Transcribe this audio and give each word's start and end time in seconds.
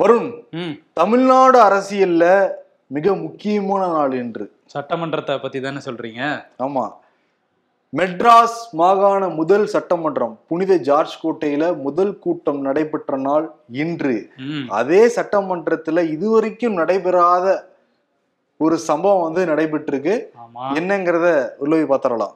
வருண் 0.00 0.28
தமிழ்நாடு 0.98 1.58
அரசியல்ல 1.68 2.24
மிக 2.96 3.14
முக்கியமான 3.22 3.82
நாள் 3.94 4.12
என்று 4.20 4.44
சட்டமன்றத்தை 4.74 5.34
பத்தி 5.44 5.58
தானே 5.64 5.80
சொல்றீங்க? 5.86 6.20
ஆமா. 6.64 6.84
மெட்ராஸ் 7.92 8.60
மாகாண 8.80 9.22
முதல் 9.38 9.66
சட்டமன்றம் 9.74 10.34
புனித 10.50 10.76
ஜார்ஜ் 10.88 11.16
கோட்டையில 11.22 11.64
முதல் 11.86 12.14
கூட்டம் 12.24 12.60
நடைபெற்ற 12.66 13.18
நாள் 13.26 13.46
இன்று. 13.82 14.16
அதே 14.80 15.02
சட்டமன்றத்துல 15.16 16.04
இதுவரைக்கும் 16.14 16.78
நடைபெறாத 16.80 17.56
ஒரு 18.60 18.78
சம்பவம் 18.88 19.26
வந்து 19.26 19.44
நடைபெற்றிருக்கு. 19.52 20.14
ஆமா. 20.44 20.64
என்னங்கிறத 20.78 21.28
உள்ள 21.62 21.72
போய் 21.76 21.90
பார்த்துடலாம். 21.92 22.34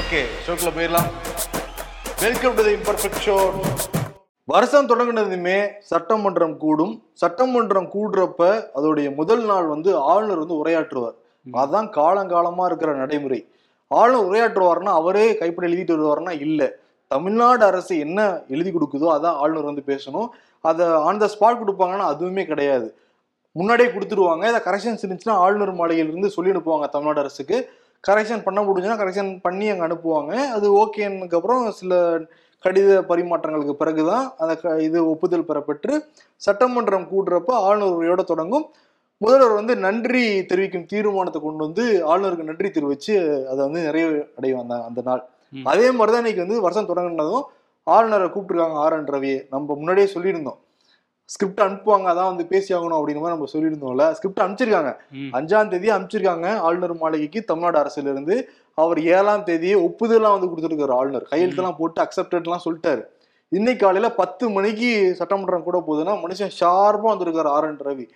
ஓகே 0.00 0.22
ஷோக்குள்ள 0.46 0.72
போயிடலாம். 0.78 1.10
Welcome 2.26 2.56
to 2.60 2.64
the 2.68 2.76
imperfect 2.80 3.22
show 3.28 3.36
வருஷம் 4.50 4.88
தொடங்கினதுமே 4.90 5.56
சட்டமன்றம் 5.90 6.54
கூடும். 6.62 6.92
சட்டமன்றம் 7.22 7.88
கூடுறப்ப 7.94 8.42
அதோடைய 8.78 9.08
முதல் 9.18 9.42
நாள் 9.50 9.66
வந்து 9.72 9.90
ஆளுநர் 10.12 10.42
வந்து 10.42 10.60
உரையாற்றுவார். 10.62 11.16
அதான் 11.46 11.88
காலங்காலமா 11.98 12.64
இருக்கிற 12.70 12.90
நடைமுறை. 13.00 13.40
ஆளுநர் 13.90 14.26
உரையாற்றுவார்னா 14.28 14.92
அவரே 15.00 15.26
கைப்பட 15.40 15.66
எழுதிட்டு 15.68 15.96
வருவார்னா 15.96 16.32
இல்ல. 16.46 16.60
தமிழ்நாடு 17.10 17.64
அரசு 17.70 17.94
என்ன 18.06 18.18
எழுதி 18.54 18.70
கொடுக்குதோ 18.72 19.08
அதான் 19.16 19.38
ஆளுநர் 19.42 19.70
வந்து 19.70 19.84
பேசணும். 19.92 20.28
அதை 20.70 20.86
ஆன் 21.08 21.22
த 21.22 21.28
ஸ்பாட் 21.34 21.60
கொடுப்பாங்கன்னா 21.62 22.08
அதுவுமே 22.12 22.42
கிடையாது. 22.50 22.88
முன்னாடியே 23.56 23.88
கொடுத்துருவாங்க. 23.94 24.44
இதை 24.52 24.60
கரெக்ஷன்ஸ் 24.66 25.02
இருந்துச்சுன்னா 25.04 25.38
ஆளுநர் 25.44 25.78
மாளிகையிலிருந்து 25.80 26.28
சொல்லி 26.36 26.52
அனுப்புவாங்க 26.54 26.88
தமிழ்நாடு 26.94 27.22
அரசுக்கு. 27.24 27.58
கரெக்ஷன் 28.04 28.44
பண்ண 28.44 28.60
முடிஞ்சுன்னா 28.66 29.00
கரெக்ஷன் 29.00 29.32
பண்ணி 29.46 29.66
அங்கே 29.72 29.86
அனுப்புவாங்க. 29.88 30.32
அது 30.56 30.66
ஓகேனுக்கு 30.82 31.38
அப்புறம் 31.38 31.64
சில 31.80 31.94
கடித 32.64 33.00
பரிமாற்றங்களுக்கு 33.10 33.74
பிறகுதான் 33.82 34.24
அந்த 34.38 34.76
இது 34.86 34.98
ஒப்புதல் 35.10 35.48
பெறப்பெற்று 35.48 35.94
சட்டமன்றம் 36.46 37.08
கூடுறப்ப 37.12 37.50
ஆளுநர் 37.66 37.96
உரையோட 37.98 38.22
தொடங்கும். 38.32 38.66
முதல்வர் 39.20 39.58
வந்து 39.58 39.74
நன்றி 39.76 40.22
தெரிவிக்கும் 40.50 40.86
தீர்மானத்தை 40.92 41.40
கொண்டு 41.40 41.62
வந்து 41.66 41.84
ஆளுநருக்கு 42.12 42.50
நன்றி 42.50 42.68
தெரிவிச்சு 42.68 43.14
அதை 43.50 43.60
வந்து 43.66 43.80
நிறைவு 43.88 44.14
அடையும் 44.36 44.60
அந்த 44.62 44.74
அந்த 44.88 45.00
நாள். 45.08 45.22
அதே 45.72 45.86
மாதிரி 45.90 46.12
தான் 46.12 46.22
இன்னைக்கு 46.22 46.44
வந்து 46.44 46.60
வருஷம் 46.66 46.88
தொடங்கினதும் 46.90 47.46
ஆளுநரை 47.86 48.26
கூப்பிட்டுருக்காங்க 48.28 48.78
ஆர் 48.84 48.96
என் 48.96 49.12
ரவியை. 49.14 49.38
நம்ம 49.50 49.74
முன்னாடியே 49.80 50.08
சொல்லியிருந்தோம். 50.14 50.58
ஸ்கிரிப்ட் 51.32 51.62
அனுப்புவாங்க 51.64 52.06
அதான் 52.12 52.30
வந்து 52.30 52.44
பேசி 52.52 52.70
ஆகணும் 52.76 52.98
அப்படிங்கிற 52.98 53.22
மாதிரி 53.22 53.34
நம்ம 53.34 53.50
சொல்லியிருந்தோம்ல. 53.52 54.04
ஸ்கிரிப்ட் 54.16 54.42
அனுப்பிச்சிருக்காங்க. 54.44 54.92
அஞ்சாம் 55.38 55.70
தேதி 55.72 55.88
அனுப்பிச்சிருக்காங்க 55.96 56.46
ஆளுநர் 56.66 56.94
மாளிகைக்கு 57.02 57.40
தமிழ்நாடு 57.50 57.78
அரசுல 57.82 58.12
இருந்து 58.14 58.36
அவர் 58.82 58.98
ஏழாம் 59.16 59.46
தேதியே 59.48 59.76
ஒப்புதல்லாம் 59.86 60.34
வந்து 60.36 60.50
கொடுத்துருக்காரு 60.50 60.94
ஆளுநர். 61.00 61.26
கையெழுத்தெல்லாம் 61.32 61.78
போட்டு 61.80 62.00
அக்செப்டட்லாம் 62.04 62.64
சொல்லிட்டாரு. 62.66 63.02
இன்னைக்கு 63.52 63.82
காலையில 63.84 64.08
பத்து 64.18 64.44
மணிக்கு 64.56 64.90
சட்டமன்றம் 65.20 65.66
கூட 65.68 65.78
போகுதுன்னா 65.86 66.12
மனுஷன் 66.24 66.52
ஷார்ப்பா 66.58 67.08
வந்திருக்காரு 67.12 67.50
ஆர் 67.56 67.66
என் 67.68 67.80
ரவி. 67.88 68.06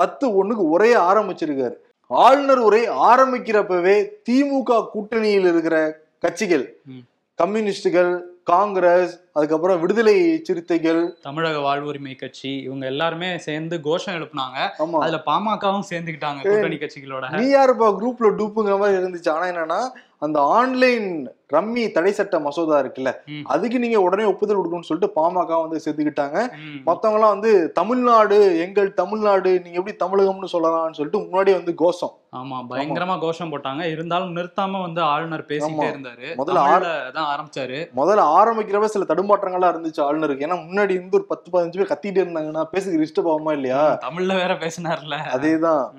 பத்து 0.00 0.24
ஒண்ணுக்கு 0.40 0.64
உரைய 0.74 0.96
ஆரம்பிச்சிருக்காரு. 1.10 1.76
ஆளுநர் 2.10 2.62
உரை 2.68 2.82
ஆரம்பிக்கிறப்பவே 3.10 3.96
திமுக 4.28 4.80
கூட்டணியில் 4.94 5.48
இருக்கிற 5.52 5.76
கட்சிகள். 6.24 6.66
கம்யூனிஸ்டுகள் 7.38 8.12
காங்கிரஸ் 8.46 9.12
அதுக்கப்புறம் 9.32 9.80
விடுதலை 9.80 10.40
சிறுத்தைகள். 10.42 11.16
தமிழக 11.20 11.58
வாழ்வுரிமை 11.58 12.14
கட்சி 12.16 12.50
இவங்க 12.56 12.86
எல்லாருமே 12.86 13.38
சேர்ந்து 13.38 13.80
கோஷம் 13.80 14.14
எழுப்புனாங்க. 14.14 14.58
அதுல 15.00 15.20
பாமகவும் 15.26 15.90
சேர்ந்துக்கிட்டாங்க 15.90 16.42
கூட்டணி 16.48 16.76
கட்சிகளோட. 16.76 17.30
நீ 17.40 17.46
யாருப்பா 17.54 17.88
குரூப்ல 17.98 18.30
டூப்புங்கிற 18.40 18.78
மாதிரி 18.78 18.98
இருந்துச்சு. 19.02 19.30
ஆனா 19.30 19.46
என்னன்னா 19.52 19.80
அந்த 20.18 20.40
ஆன்லைன் 20.56 21.06
ரம்மி 21.54 21.90
தடை 21.90 22.12
சட்ட 22.12 22.36
மசோதா 22.38 22.76
இருக்குல்ல. 22.78 23.10
அதுக்கு 23.44 23.78
நீங்க 23.78 24.00
உடனே 24.00 24.24
ஒப்புதல் 24.24 24.58
கொடுக்கணும்னு 24.58 24.88
சொல்லிட்டு 24.90 25.16
பாமக 25.16 25.56
வந்து 25.62 25.80
சேர்த்துக்கிட்டாங்க. 25.84 26.38
மத்தவங்க 26.84 27.18
எல்லாம் 27.18 27.34
வந்து 27.36 27.72
தமிழ்நாடு 27.72 28.58
எங்கள் 28.58 28.94
தமிழ்நாடு 28.94 29.50
நீங்க 29.64 29.78
எப்படி 29.80 29.96
தமிழகம்னு 30.04 30.52
சொல்லலாம்னு 30.52 30.98
சொல்லிட்டு 30.98 31.22
முன்னாடியே 31.24 31.56
வந்து 31.56 31.74
கோஷம். 31.74 32.14
ஆமா 32.36 32.58
பயங்கரமா 32.70 33.16
கோஷம் 33.18 33.52
போட்டாங்க. 33.52 33.82
இருந்தாலும் 33.94 34.36
நிறுத்தாம 34.36 34.80
வந்து 34.80 35.00
ஆளுநர் 35.00 35.44
பேசிட்டே. 35.46 35.88
இருந்தாரு. 35.94 36.28
முதல்ல 36.40 36.62
முதல்ல 36.68 37.10
தான் 37.12 37.30
ஆரம்பிச்சாரு. 37.32 37.80
முதல்ல 38.00 38.28
ஆரம்பிக்கிறப்ப 38.36 38.84
சில 38.84 39.04
தடுமாற்றங்கள்லாம் 39.08 39.74
இருந்துச்சு 39.74 40.00
ஆளுநருக்கு. 40.00 40.44
ஏன்னா 40.44 40.58
முன்னாடி 40.68 40.90
இருந்து 40.90 41.18
ஒரு 41.18 41.24
பத்து 41.24 41.50
பதினஞ்சு 41.50 41.84
பேர் 41.84 41.98
கத்திட்டே 41.98 42.28
இருந்தாங்கன்னா 42.28 42.64
பேசுக்கு 42.72 43.00
டிஸ்டர்ப் 43.00 43.34
ஆகுமா 43.34 43.52
இல்லையா? 43.52 43.98
தமிழ்ல 43.98 44.34
வேற 44.34 44.54
பேசினார்ல. 44.54 45.16
அதேதான். 45.34 45.90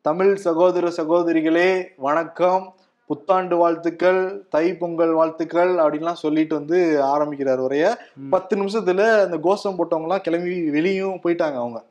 தமிழ் 0.00 0.34
சகோதர 0.34 0.88
சகோதரிகளே 0.88 1.84
வணக்கம். 1.96 2.74
புத்தாண்டு 3.06 3.56
வாழ்த்துக்கள் 3.56 4.44
தை 4.48 4.74
பொங்கல் 4.74 5.12
வாழ்த்துக்கள் 5.12 5.74
அப்படின்லாம் 5.74 6.12
சொல்லிட்டு 6.12 6.54
வந்து 6.54 7.02
ஆரம்பிக்கிறார் 7.02 7.60
உரைய. 7.60 7.94
பத்து 8.30 8.56
நிமிஷத்துல 8.56 9.20
அந்த 9.20 9.38
கோஷம் 9.42 9.78
போட்டவங்க 9.78 10.02
எல்லாம் 10.02 10.20
கிளம்பி 10.20 10.70
வெளியும் 10.70 11.20
போயிட்டாங்க 11.24 11.54
அவங்க. 11.54 11.84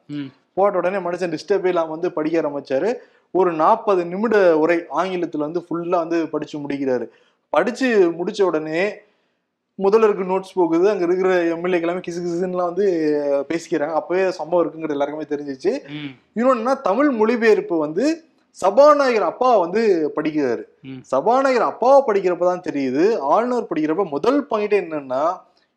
போட்ட 0.53 0.77
உடனே 0.77 0.97
மனுஷன் 0.97 1.37
டிஸ்டர்பே 1.37 1.65
இல்லாம 1.65 1.89
வந்து 1.89 2.11
படிக்க 2.11 2.41
ஆரம்பிச்சாரு. 2.41 2.95
ஒரு 3.31 3.53
நாற்பது 3.53 4.05
நிமிட 4.05 4.57
உரை 4.57 4.77
ஆங்கிலத்துல 4.77 5.37
வந்து 5.37 5.65
ஃபுல்லா 5.69 5.89
வந்து 5.89 6.29
படிச்சு 6.29 6.59
முடிக்கிறாரு. 6.59 7.05
படிச்சு 7.49 8.11
முடிச்ச 8.11 8.41
உடனே 8.41 8.93
முதல்வருக்கு 9.85 10.31
நோட்ஸ் 10.31 10.57
போகுது. 10.59 10.89
அங்க 10.89 11.03
இருக்கிற 11.07 11.33
எம்எல்ஏ 11.55 11.79
கிசு 12.07 12.19
கிசுன்னுலாம் 12.23 12.71
வந்து 12.71 12.87
பேசிக்கிறாங்க. 13.51 13.95
அப்பவே 13.99 14.31
சம்பவம் 14.31 14.63
இருக்குங்கிறது 14.63 14.97
எல்லாருக்குமே 14.97 15.31
தெரிஞ்சிச்சு. 15.33 15.71
இன்னொன்னா 16.39 16.81
தமிழ் 16.81 17.09
மொழிபெயர்ப்பு 17.09 17.77
வந்து 17.77 18.05
சபாநாயகர் 18.57 19.29
அப்பா 19.29 19.57
வந்து 19.57 19.81
படிக்கிறாரு. 20.15 20.63
சபாநாயகர் 21.01 21.69
அப்பாவை 21.71 21.99
படிக்கிறப்ப 22.07 22.45
தான் 22.45 22.67
தெரியுது. 22.69 23.19
ஆளுநர் 23.19 23.69
படிக்கிறப்ப 23.69 24.03
முதல் 24.09 24.45
பாயிண்ட் 24.47 24.75
என்னன்னா 24.79 25.21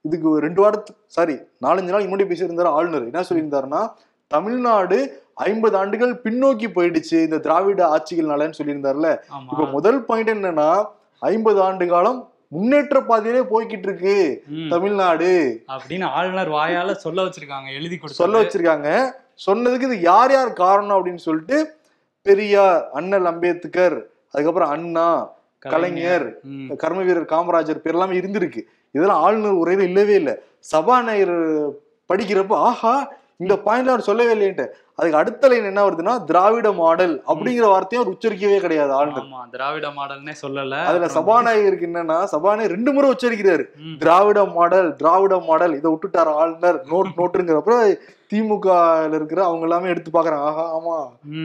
இதுக்கு 0.05 0.27
ஒரு 0.31 0.41
ரெண்டு 0.47 0.61
வாரத்துக்கு 0.63 1.03
சாரி 1.07 1.35
நாலஞ்சு 1.65 1.93
நாள் 1.93 2.09
முன்னாடி 2.09 2.27
பேசியிருந்தாரு 2.31 2.73
ஆளுநர். 2.79 3.07
என்ன 3.11 3.25
சொல்லியிருந்தாருன்னா 3.29 3.83
தமிழ்நாடு 4.27 4.99
ஐம்பது 5.35 5.77
ஆண்டுகள் 5.77 6.13
பின்னோக்கி 6.25 6.69
போயிடுச்சு 6.75 7.17
இந்த 7.27 7.39
திராவிட 7.39 7.83
ஆட்சிகள்னாலன்னு 7.95 8.59
சொல்லியிருந்தாருல. 8.59 9.09
ஆமா. 9.37 9.49
இப்ப 9.53 9.65
முதல் 9.77 10.01
பாயிண்ட் 10.09 10.33
என்னன்னா 10.35 10.69
ஐம்பது 11.19 11.61
ஆண்டு 11.63 11.87
காலம் 11.87 12.21
முன்னேற்ற 12.49 13.01
பாதையிலே 13.01 13.43
போய்கிட்டு 13.45 13.87
இருக்கு. 13.89 14.17
தமிழ்நாடு. 14.69 15.31
அப்படின்னு 15.69 16.05
ஆளுநர் 16.05 16.51
வாயால 16.51 16.93
சொல்ல 16.93 17.23
வச்சிருக்காங்க 17.23 17.69
எழுதி 17.73 17.97
கொடுத்து 17.97 18.23
சொல்ல 18.23 18.43
வச்சிருக்காங்க. 18.43 18.91
சொன்னதுக்கு 19.47 19.89
இது 19.91 20.01
யார் 20.01 20.33
யார் 20.33 20.53
காரணம் 20.53 20.97
அப்படின்னு 20.99 21.25
சொல்லிட்டு 21.29 21.57
பெரியார் 22.23 22.89
அண்ணல் 22.93 23.25
அம்பேத்கர் 23.25 23.97
அதுக்கப்புறம் 24.31 24.69
அண்ணா 24.69 25.09
கலைஞர். 25.59 26.27
கர்ம 26.77 27.03
வீரர் 27.03 27.33
காமராஜர் 27.35 27.83
பேர் 27.85 27.93
எல்லாமே 27.93 28.19
இருந்திருக்கு. 28.21 28.63
இதெல்லாம் 28.91 29.23
ஆளுநர் 29.23 29.61
உரையில 29.63 29.81
இல்லவே 29.81 30.15
இல்லை. 30.15 30.35
சபாநாயகர் 30.61 31.71
படிக்கிறப்ப 32.11 32.55
ஆஹா 32.71 33.13
இந்த 33.37 33.55
பாயிண்ட்ல 33.55 33.95
அவர் 33.95 34.09
சொல்லவே 34.09 34.33
இல்லைன்ட்டு. 34.35 34.67
அதுக்கு 34.99 35.19
அடுத்த 35.19 35.49
லைன் 35.49 35.69
என்ன 35.71 35.85
வருதுன்னா 35.85 36.13
திராவிட 36.25 36.69
மாடல் 36.73 37.15
அப்படிங்கிற 37.27 37.67
வார்த்தையும் 37.67 38.03
அவர் 38.03 38.13
உச்சரிக்கவே 38.15 38.59
கிடையாது 38.61 38.93
ஆளுநர். 38.93 39.29
திராவிட 39.51 39.89
மாடல்னே 39.91 40.35
சொல்லல. 40.43 40.79
அதுல 40.85 41.09
சபாநாயகருக்கு 41.17 41.89
என்னன்னா 41.91 42.19
சபாநாயகர் 42.25 42.77
ரெண்டு 42.77 42.93
முறை 42.93 43.11
உச்சரிக்கிறாரு. 43.11 43.65
திராவிட 43.99 44.45
மாடல் 44.57 44.91
திராவிட 44.97 45.39
மாடல் 45.49 45.75
இதை 45.75 45.91
விட்டுட்டாரு 45.93 46.35
ஆளுநர் 46.41 46.81
நோட் 46.93 47.17
நோட்டுங்கிறப்ப 47.19 47.79
திமுக 48.31 48.69
இருக்கிற 49.15 49.41
அவங்க 49.45 49.65
எல்லாமே 49.65 49.91
எடுத்து 49.91 50.11
பாக்குறாங்க 50.11 50.47
ஆஹா 50.51 50.63
ஆமா. 50.77 50.95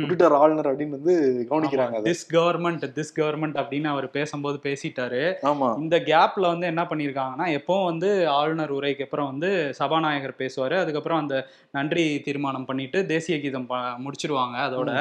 விட்டுட்டாரு 0.02 0.36
ஆளுநர் 0.36 0.70
அப்படின்னு 0.70 0.98
வந்து 0.98 1.16
கவனிக்கிறாங்க 1.50 1.98
திஸ் 2.06 2.24
கவர்மெண்ட் 2.32 2.86
திஸ் 2.96 3.12
கவர்மெண்ட் 3.18 3.58
அப்படின்னு 3.62 3.88
அவர் 3.88 4.08
பேசும்போது 4.12 4.58
பேசிட்டாரு. 4.64 5.22
ஆமா. 5.44 5.68
இந்த 5.80 5.98
கேப்ல 6.08 6.46
வந்து 6.48 6.66
என்ன 6.68 6.84
பண்ணிருக்காங்கன்னா 6.84 7.48
எப்பவும் 7.58 7.86
வந்து 7.86 8.10
ஆளுநர் 8.30 8.72
உரைக்கு 8.72 9.02
அப்புறம் 9.02 9.30
வந்து 9.32 9.50
சபாநாயகர் 9.72 10.40
பேசுவாரு. 10.40 10.78
அதுக்கப்புறம் 10.78 11.20
அந்த 11.20 11.36
நன்றி 11.72 12.06
தீர்மானம் 12.20 12.66
பண்ணிட்டு 12.66 13.02
தேசிய 13.06 13.38
கீதம் 13.40 13.68
முடிச்சிருவாங்க 13.72 14.58
அதோட. 14.68 14.92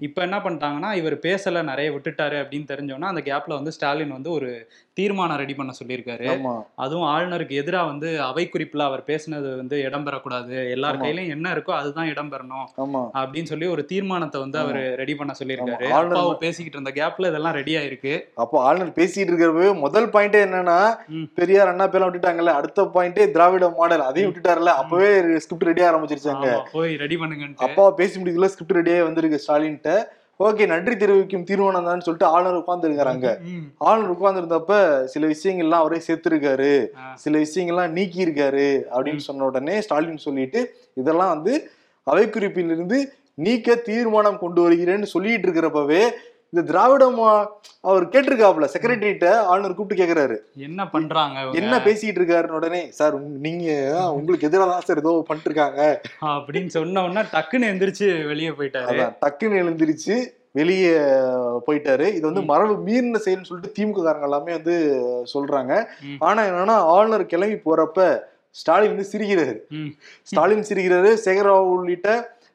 இப்ப 0.00 0.22
என்ன 0.22 0.38
பண்ணிட்டாங்கன்னா 0.38 0.94
இவர் 0.94 1.16
பேசல 1.18 1.62
நிறைய 1.62 1.90
விட்டுட்டாரு 1.90 2.38
அப்படின்னு 2.42 2.70
தெரிஞ்சோன்னா 2.72 3.10
அந்த 3.12 3.22
கேப்ல 3.24 3.48
வந்து 3.48 3.72
ஸ்டாலின் 3.72 4.10
வந்து 4.10 4.30
ஒரு 4.30 4.50
தீர்மானம் 4.98 5.38
ரெடி 5.40 5.54
பண்ண 5.58 5.72
சொல்லியிருக்காரு. 5.78 6.26
அதுவும் 6.84 7.06
ஆளுநருக்கு 7.12 7.54
எதிராக 7.60 7.90
வந்து 7.90 8.08
அவை 8.26 8.44
குறிப்புல 8.54 8.86
அவர் 8.88 9.02
பேசினது 9.10 9.48
வந்து 9.60 9.76
இடம்பெறக்கூடாது 9.86 10.54
எல்லார். 10.74 10.98
கையிலயும் 11.02 11.32
என்ன 11.36 11.52
இருக்கோ 11.54 11.72
அதுதான் 11.78 12.10
இடம்பெறணும் 12.12 12.66
அப்படின்னு 13.20 13.50
சொல்லி 13.52 13.68
ஒரு 13.74 13.84
தீர்மானத்தை 13.92 14.40
வந்து 14.44 14.58
அவர் 14.64 14.80
ரெடி 15.02 15.16
பண்ண 15.20 15.34
சொல்லியிருக்காரு. 15.40 15.88
ஆளுநர் 15.98 16.42
பேசிக்கிட்டு 16.44 16.78
இருந்த 16.78 16.94
கேப்ல 17.00 17.30
இதெல்லாம் 17.32 17.56
ரெடி 17.60 17.74
ஆயிருக்கு. 17.82 18.14
அப்போ 18.44 18.58
ஆளுநர் 18.68 18.96
பேசிட்டு 19.00 19.30
இருக்கிறப்பவே 19.32 19.72
முதல் 19.84 20.12
பாயிண்டே 20.16 20.42
என்னன்னா. 20.48 20.78
பெரியார் 21.40 21.72
அண்ணா 21.74 21.88
பேர்லாம் 21.92 22.10
விட்டுட்டாங்கல்ல. 22.10 22.58
அடுத்த 22.60 22.88
பாயிண்டே 22.96 23.30
திராவிட 23.36 23.68
மாடல். 23.80 24.08
அதையும் 24.10 24.30
விட்டுட்டாருல 24.30 24.74
அப்பவே 24.80 25.12
ஸ்கிரிப்ட் 25.44 25.70
ரெடி 25.72 25.84
ஆரம்பிச்சிருச்சாங்க 25.90 26.48
போய் 26.78 26.92
ரெடி 27.04 27.18
பண்ணுங்கன்ட்டு. 27.22 27.66
அப்பா 27.68 27.86
பேசி 28.00 28.16
முடிக்கல 28.22 28.50
ஸ்கிரிப்ட் 28.54 28.78
ரெடியாகி 28.80 29.06
வந்திருக்கு 29.08 29.44
ஸ்டாலின்ட்ட. 29.44 29.94
ஓகே 30.40 30.66
நன்றி 30.66 30.96
தெரிவிக்கும் 30.96 31.44
தீர்மானம் 31.44 31.84
தான் 31.84 32.00
சொல்லிட்டு 32.00 32.26
ஆளுநர் 32.26 32.60
உட்கார்ந்துருக்காங்க. 32.60 33.26
ஆளுநர் 33.78 34.14
உட்கார்ந்துருந்தப்ப 34.14 35.04
சில 35.04 35.26
விஷயங்கள்லாம் 35.26 35.82
அவரே 35.84 35.98
சேர்த்திருக்காரு. 36.06 36.72
சில 37.14 37.38
விஷயங்கள்லாம் 37.38 37.88
நீக்கி 37.88 38.26
இருக்காரு 38.26 38.68
அப்படின்னு 38.94 39.24
சொன்ன 39.28 39.44
உடனே 39.44 39.80
ஸ்டாலின் 39.80 40.24
சொல்லிட்டு 40.26 40.62
இதெல்லாம் 40.94 41.32
வந்து 41.36 41.54
அவை 42.06 42.24
குறிப்பிலிருந்து 42.26 42.98
நீக்க 43.34 43.74
தீர்மானம் 43.88 44.38
கொண்டு 44.38 44.60
வருகிறேன்னு 44.64 45.02
சொல்லிட்டு 45.02 45.46
இருக்கிறப்பவே 45.48 46.02
இந்த 46.52 46.66
திராவிட 46.66 47.04
மா- 47.10 47.46
அவர் 47.80 48.08
கேட்டிருக்காப்ல 48.08 48.68
செக்ரட்டரிட்ட 48.72 49.36
ஆளுநர் 49.42 49.74
கூப்பிட்டு 49.74 50.04
கேக்குறாரு. 50.04 50.36
என்ன 50.56 50.88
பண்றாங்க? 50.88 51.38
என்ன 51.52 51.82
பேசிக்கிட்டு 51.82 52.20
இருக்காருன்னு 52.20 52.58
உடனே 52.58 52.90
சார் 52.90 53.14
நீங்க 53.20 53.68
உங்களுக்கு 54.12 54.46
எதிராக 54.46 54.70
தான் 54.70 54.80
சார் 54.80 54.98
ஏதோ 54.98 55.24
பண்ணிட்டு 55.26 55.50
இருக்காங்க 55.50 55.80
அப்படின்னு 56.26 56.66
சொன்ன 56.66 57.02
உடனே 57.02 57.20
டக்குன்னு 57.28 57.70
எந்திரிச்சு 57.70 58.26
வெளியே 58.26 58.50
போயிட்டாரு. 58.50 58.86
டக்குன்னு 59.20 59.60
எழுந்திருச்சு 59.62 60.16
வெளியே 60.54 60.92
போயிட்டாரு. 61.66 62.06
இது 62.10 62.20
வந்து 62.20 62.42
மரபு 62.42 62.74
மீறின 62.86 63.20
செயல்னு 63.24 63.44
சொல்லிட்டு 63.44 63.72
திமுக 63.76 64.04
காரங்க 64.04 64.22
எல்லாமே 64.22 64.52
வந்து 64.52 64.76
சொல்றாங்க. 65.34 65.72
ஆனா 66.18 66.42
என்னன்னா 66.42 66.76
ஆளுநர் 66.92 67.26
கிளம்பி 67.26 67.58
போறப்ப 67.64 68.00
ஸ்டாலின் 68.54 68.96
வந்து 68.96 69.10
சிரிக்கிறாரு. 69.12 69.54
ஸ்டாலின் 70.22 70.64
சிரிக்கிறாரு. 70.68 71.16
சேகரராவ் 71.24 71.70
உள்ளிட்ட 71.74 72.08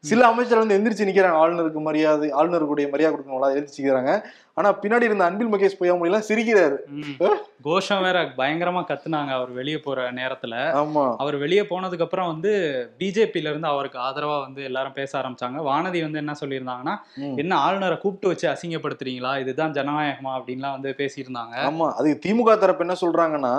சில 0.03 0.27
அமைச்சர் 0.27 0.57
வந்து 0.57 0.77
எந்திரிச்சு 0.77 1.07
நிக்கிறாங்க. 1.09 1.39
ஆளுநருக்கு 1.43 1.81
மரியாதை 1.81 2.29
ஆளுநருக்குடைய 2.31 2.87
மரியாதை 2.89 3.11
கொடுக்கணும்ல 3.13 3.49
எந்திரிச்சுக்கிறாங்க 3.53 4.11
ஆனா 4.57 4.79
பின்னாடி 4.79 5.01
இருந்த 5.01 5.23
அன்பில் 5.23 5.51
மகேஷ் 5.53 5.79
பொய்யாமொழி 5.79 6.09
எல்லாம் 6.09 6.27
சிரிக்கிறாரு. 6.27 6.77
கோஷம் 7.61 8.01
வேற 8.01 8.33
பயங்கரமா 8.37 8.81
கத்துனாங்க 8.83 9.31
அவர் 9.31 9.51
வெளியே 9.51 9.77
போற 9.77 10.11
நேரத்துல. 10.11 10.55
ஆமா. 10.81 11.15
அவர் 11.17 11.35
வெளியே 11.35 11.61
போனதுக்கு 11.61 12.01
அப்புறம் 12.01 12.27
வந்து 12.27 12.51
பிஜேபில 12.99 13.49
இருந்து 13.49 13.67
அவருக்கு 13.67 13.99
ஆதரவா 13.99 14.41
வந்து 14.41 14.63
எல்லாரும் 14.63 14.93
பேச 14.93 15.11
ஆரம்பிச்சாங்க. 15.19 15.57
வானதி 15.69 16.01
வந்து 16.01 16.17
என்ன 16.17 16.35
சொல்லியிருந்தாங்கன்னா. 16.41 16.95
என்ன 17.35 17.55
ஆளுநரை 17.57 17.97
கூப்பிட்டு 17.97 18.27
வச்சு 18.27 18.47
அசிங்கப்படுத்துறீங்களா? 18.47 19.39
இதுதான் 19.39 19.73
ஜனநாயகமா? 19.73 20.33
அப்படின்லாம் 20.39 20.71
வந்து 20.71 20.95
பேசியிருந்தாங்க. 20.97 21.55
ஆமா. 21.67 21.89
அதுக்கு 21.93 22.21
திமுக 22.25 22.57
தரப்பு 22.57 22.85
என்ன 22.85 22.97
சொல்றாங்கன்னா 23.01 23.53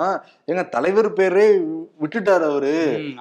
எங்க 0.45 0.63
தலைவர் 0.63 1.13
பேரே 1.13 1.47
விட்டுட்டாரு 2.01 2.45
அவரு. 2.49 2.73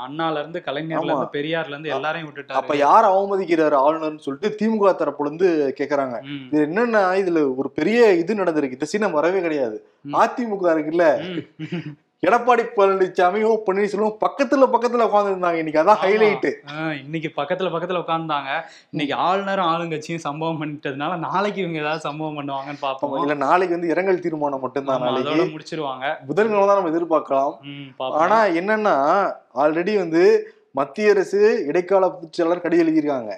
அண்ணால 0.06 0.38
இருந்து 0.38 0.62
கலைஞர்ல. 0.66 1.04
இருந்து 1.04 1.38
பெரியார்ல 1.38 1.68
இருந்து 1.68 1.88
எல்லாரையும் 1.88 2.28
அப்ப 2.28 2.40
விட்டுட்டாரு 2.40 2.76
யார் 2.78 3.04
அவமதிக்கிறாரு 3.04 3.78
ஆளுநர்னு 3.84 4.18
சொல்லிட்டு 4.18 4.50
திமுக 4.60 4.94
தரப்புல 4.94 5.26
இருந்து 5.26 5.48
கேக்குறாங்க. 5.78 6.16
இது 6.52 6.66
என்னன்னா 6.66 7.04
இதுல 7.22 7.56
ஒரு 7.56 7.67
பெரிய 7.78 8.00
இது 8.22 8.40
நடந்திருக்கு. 8.40 8.76
இந்த 8.78 8.88
சீனம் 8.90 9.16
வரவே 9.18 9.40
கிடையாது. 9.46 9.78
அதிமுக 10.22 10.74
இருக்குல்ல. 10.74 11.06
எடப்பாடி 12.22 12.62
பழனிசாமி 12.76 13.40
ஓ 13.48 13.50
பன்னீர்செல்வம் 13.66 14.16
பக்கத்துல 14.22 14.66
பக்கத்துல 14.72 15.04
உட்கார்ந்து 15.08 15.32
இருந்தாங்க 15.32 15.58
இன்னைக்கு 15.62 15.80
அதான். 15.82 16.00
ஹைலைட் 16.04 16.48
இன்னைக்கு 17.04 17.28
பக்கத்துல 17.36 17.68
பக்கத்துல 17.74 18.00
உட்கார்ந்தாங்க. 18.02 18.50
இன்னைக்கு 18.94 19.14
ஆளுநரும் 19.26 19.68
ஆளுங்கட்சியும் 19.72 20.24
சம்பவம் 20.26 20.60
பண்ணிட்டதுனால 20.62 21.18
நாளைக்கு 21.26 21.62
இவங்க 21.64 21.78
ஏதாவது 21.84 22.06
சம்பவம் 22.08 22.38
பண்ணுவாங்கன்னு 22.38 22.82
பாப்போம் 22.86 23.16
இல்ல 23.22 23.36
நாளைக்கு 23.46 23.76
வந்து 23.76 23.92
இரங்கல் 23.94 24.22
தீர்மானம் 24.26 24.64
மட்டும்தான் 24.66 25.06
நாளைக்கு? 25.06 25.46
முடிச்சிருவாங்க. 25.54 26.12
புதன்கிழமை 26.30 26.66
தான் 26.66 26.80
நம்ம 26.80 26.92
எதிர்பார்க்கலாம். 26.94 27.54
ஆனா 28.22 28.40
என்னன்னா 28.62 28.96
ஆல்ரெடி 29.64 29.94
வந்து 30.04 30.24
மத்திய 30.80 31.12
அரசு 31.14 31.40
இடைக்கால 31.70 32.06
பொதுச்செயலாளர் 32.16 32.64
கடி 32.64 32.82
எழுதியிருக்காங்க. 32.84 33.32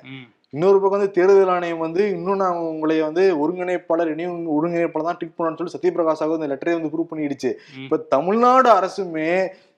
இன்னொரு 0.54 0.78
பக்கம் 0.82 0.98
வந்து 0.98 1.14
தேர்தல் 1.16 1.50
ஆணையம் 1.54 1.82
வந்து 1.84 2.02
இன்னும் 2.14 2.40
நான் 2.42 2.56
உங்களை 2.70 2.94
வந்து 3.06 3.24
ஒருங்கிணைப்பாளர் 3.42 4.08
இணையும் 4.12 4.38
ஒருங்கிணைப்பாளர் 4.54 5.08
தான் 5.08 5.18
ட்ரீட் 5.18 5.36
பண்ணணும்னு 5.36 5.60
சொல்லி 5.60 5.74
சத்யபிரகாஷாக 5.74 6.38
இந்த 6.38 6.48
லெட்டரை 6.52 6.72
வந்து 6.76 6.90
ப்ரூவ் 6.94 7.10
பண்ணிடுச்சு. 7.10 7.50
இப்ப 7.82 7.98
தமிழ்நாடு 8.14 8.68
அரசுமே 8.78 9.28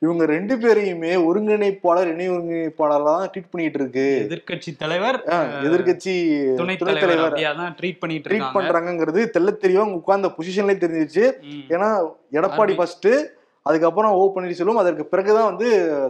இவங்க 0.04 0.22
ரெண்டு 0.32 0.54
பேரையுமே 0.62 1.12
ஒருங்கிணைப்பாளர் 1.26 2.10
இணை 2.12 2.28
ஒருங்கிணைப்பாளர் 2.34 3.06
தான் 3.10 3.26
ட்ரீட் 3.34 3.52
பண்ணிட்டு 3.52 3.78
இருக்கு 3.80 4.06
எதிர்க்கட்சி 4.24 4.72
தலைவர் 4.84 5.18
எதிர்கட்சி 5.68 6.14
துணைத் 6.62 6.86
தலைவர் 6.88 7.36
ட்ரீட் 7.80 8.00
பண்ணிட்டு 8.04 8.30
ட்ரீட் 8.30 8.56
பண்றாங்கிறது 8.56 9.22
தெள்ள 9.36 9.56
தெளிவா 9.66 9.86
உட்கார்ந்த 10.00 10.30
பொசிஷன்லயே 10.38 10.82
தெரிஞ்சிருச்சு. 10.84 11.26
ஏன்னா 11.76 11.90
எடப்பாடி. 12.38 12.74
ஃபர்ஸ்ட் 12.80 13.10
அதுக்கப்புறம் 13.62 14.12
ஓ 14.12 14.32
பன்னீர்செல்வம் 14.34 14.80
அதற்கு 14.82 15.04
பிறகுதான் 15.04 15.48
வந்து 15.50 15.66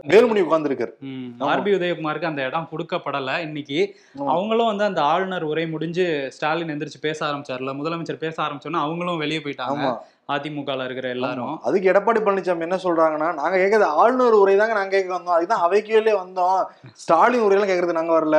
வேலுமணி 0.08 0.40
உட்கார்ந்துருக்காரு. 0.44 0.93
ஆர்பி 1.40 1.70
உதயகுமாருக்கு 1.78 2.31
அந்த 2.31 2.43
இடம் 2.43 2.69
கொடுக்கப்படல 2.70 3.40
இன்னைக்கு. 3.40 3.96
அவங்களும் 4.34 4.66
வந்து 4.66 4.84
அந்த 4.84 5.02
ஆளுநர் 5.02 5.43
உரை 5.43 5.66
முடிஞ்சு 5.66 6.28
ஸ்டாலின் 6.31 6.69
எந்திரிச்சு 6.69 7.00
பேச 7.00 7.19
ஆரம்பிச்சார்ல. 7.26 7.75
முதலமைச்சர் 7.81 8.25
பேச 8.25 8.43
ஆரம்பிச்சோன்னா 8.43 8.82
அவங்களும் 8.87 9.19
வெளியே 9.19 9.38
போயிட்டாங்க. 9.38 9.90
அதிமுகல 10.32 10.84
இருக்கிற 10.84 11.08
எல்லாரும். 11.08 11.54
அதுக்கு 11.62 11.90
எடப்பாடி 11.93 12.20
பழனிசாமி 12.26 12.66
என்ன 12.69 12.76
சொல்றாங்கன்னா 12.84 13.28
நாங்க 13.34 13.56
கேட்கறது 13.56 13.88
ஆளுநர் 14.02 14.40
உரை 14.43 14.56
தாங்க 14.56 14.75
நாங்க 14.75 14.93
கேட்க 14.96 15.19
வந்தோம் 15.19 15.38
அதுதான் 15.38 15.64
அவைக்கே 15.66 16.14
வந்தோம். 16.22 16.60
ஸ்டாலின் 16.93 17.44
உரையெல்லாம் 17.46 17.72
கேட்கறது 17.72 17.98
நாங்க 17.98 18.20
வரல. 18.20 18.38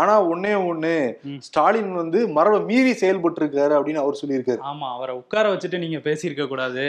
ஆனா 0.00 0.14
ஒண்ணே 0.32 0.52
ஒண்ணு. 0.70 0.94
ஸ்டாலின் 1.46 1.92
வந்து 2.00 2.18
மரபை 2.36 2.58
மீறி 2.70 2.92
செயல்பட்டு 3.02 3.40
இருக்காரு 3.42 3.74
அப்படின்னு 3.78 4.02
அவர் 4.04 4.18
சொல்லியிருக்காரு. 4.20 4.60
ஆமா 4.70 4.88
அவரை 4.96 5.14
உட்கார 5.20 5.44
வச்சுட்டு 5.52 5.80
நீங்க 5.84 5.98
பேசியிருக்க 6.06 6.46
கூடாது. 6.52 6.84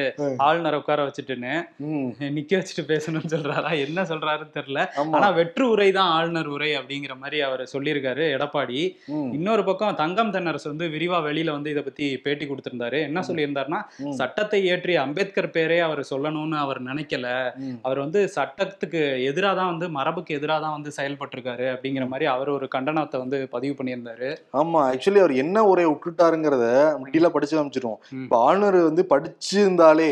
ஆளுநரை 0.47 0.77
உட்கார 0.81 1.05
வச்சுட்டுன்னு 1.07 1.53
நிக்க 2.37 2.51
வச்சுட்டு 2.59 2.83
பேசணும்னு 2.91 3.31
சொல்றாரா? 3.35 3.71
என்ன 3.85 4.05
சொல்றாருன்னு 4.11 4.55
தெரியல. 4.57 4.81
ஆனா 5.17 5.29
வெற்று 5.39 5.65
உரை 5.73 5.89
தான் 5.99 6.11
ஆளுநர் 6.17 6.49
உரை 6.55 6.71
அப்படிங்கிற 6.79 7.13
மாதிரி 7.23 7.37
அவர் 7.47 7.63
சொல்லியிருக்காரு 7.73 8.25
எடப்பாடி. 8.35 8.79
இன்னொரு 9.37 9.63
பக்கம் 9.69 9.99
தங்கம் 10.03 10.33
தென்னரசு 10.35 10.67
வந்து 10.73 10.87
விரிவா 10.95 11.19
வெளியில 11.27 11.55
வந்து 11.57 11.73
இதை 11.73 11.83
பத்தி 11.87 12.07
பேட்டி 12.25 12.47
கொடுத்திருந்தாரு. 12.51 12.99
என்ன 13.09 13.23
சொல்லியிருந்தாருன்னா 13.29 13.81
சட்டத்தை 14.21 14.59
இயற்றிய 14.67 14.99
அம்பேத்கர் 15.05 15.53
பேரே 15.57 15.79
அவர் 15.87 16.01
சொல்லணும்னு 16.11 16.57
அவர் 16.65 16.81
நினைக்கல. 16.89 17.27
அவர் 17.87 18.03
வந்து 18.05 18.19
சட்டத்துக்கு 18.37 19.01
எதிராக 19.29 19.53
தான் 19.59 19.71
வந்து 19.73 19.87
மரபுக்கு 19.97 20.37
எதிராக 20.39 20.59
தான் 20.65 20.75
வந்து 20.77 20.91
செயல்பட்டிருக்காரு 20.99 21.65
அப்படிங்கிற 21.73 22.05
மாதிரி 22.13 22.27
அவர் 22.35 22.49
ஒரு 22.57 22.67
கண்டனத்தை 22.97 23.17
வந்து 23.17 23.47
பதிவு 23.49 23.75
பண்ணியிருந்தாரு. 23.77 24.29
ஆமா 24.53 24.79
ஆக்சுவலி 24.89 25.17
அவர் 25.17 25.33
என்ன 25.33 25.65
உரையை 25.65 25.93
விட்டுட்டாருங்கிறத 25.93 26.65
டீலா 27.11 27.29
படிச்சு 27.29 27.57
காமிச்சிருவோம். 27.57 27.99
இப்ப 28.23 28.37
ஆளுநர் 28.39 28.75
வந்து 28.81 29.07
படிச்சிருந்தாலே 29.09 30.09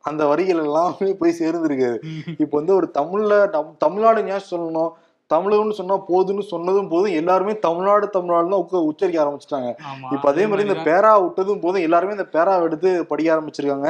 அந்த 0.00 0.26
வரிகள் 0.26 0.64
எல்லாமே 0.64 1.14
போய் 1.14 1.34
சேர்ந்துருக்காரு 1.38 1.96
இப்ப 2.38 2.56
வந்து 2.56 2.74
ஒரு 2.74 2.90
தமிழ்ல 2.94 3.50
தமிழ்நாடு 3.78 4.24
ஞாபகம் 4.24 4.50
சொல்லணும்? 4.50 4.92
தமிழகம்னு 5.30 5.70
சொன்னா 5.70 5.94
போதுன்னு 6.08 6.40
சொன்னதும் 6.40 6.88
போதும் 6.88 7.12
எல்லாருமே 7.12 7.58
தமிழ்நாடு 7.58 8.08
தமிழ்நாடு 8.08 8.48
தான் 8.48 8.60
உக்க- 8.60 8.82
உச்சரிக்க 8.82 9.24
ஆரம்பிச்சிட்டாங்க. 9.24 9.70
இப்ப 10.12 10.28
அதே 10.28 10.46
மாதிரி 10.46 10.68
இந்த. 10.68 10.90
பேரா 10.90 11.22
விட்டதும் 11.22 11.60
போதும் 11.60 11.82
எல்லாருமே 11.82 12.12
இந்த 12.12 12.26
பேராவை 12.32 12.62
எடுத்து 12.62 13.06
படிக்க 13.06 13.34
ஆரம்பிச்சிருக்காங்க. 13.34 13.88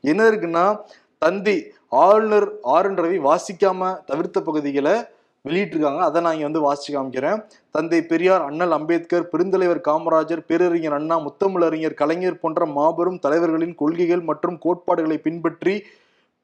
என்ன 0.00 0.30
இருக்குன்னா 0.30 0.78
தந்தை 1.18 1.56
ஆளுநர் 1.88 2.52
ஆர் 2.62 2.86
என் 2.86 2.96
ரவி 2.96 3.18
வாசிக்காம 3.22 4.04
தவிர்த்த 4.04 4.40
பகுதிகளை 4.40 4.94
வெளியிட்டிருக்காங்க. 5.46 6.02
அதை 6.08 6.20
நான் 6.24 6.36
இங்கே 6.36 6.48
வந்து 6.48 6.64
வாசிச்சு 6.66 6.90
காமிக்கிறேன். 6.96 7.40
தந்தை 7.76 8.00
பெரியார் 8.12 8.46
அண்ணல் 8.48 8.74
அம்பேத்கர் 8.78 9.28
பெருந்தலைவர் 9.32 9.80
காமராஜர் 9.88 10.46
பேரறிஞர் 10.50 10.96
அண்ணா 10.98 11.16
முத்தமிழறிஞர் 11.26 12.00
கலைஞர் 12.00 12.42
போன்ற 12.42 12.66
மாபெரும் 12.78 13.22
தலைவர்களின் 13.26 13.76
கொள்கைகள் 13.82 14.24
மற்றும் 14.30 14.58
கோட்பாடுகளை 14.64 15.18
பின்பற்றி 15.26 15.74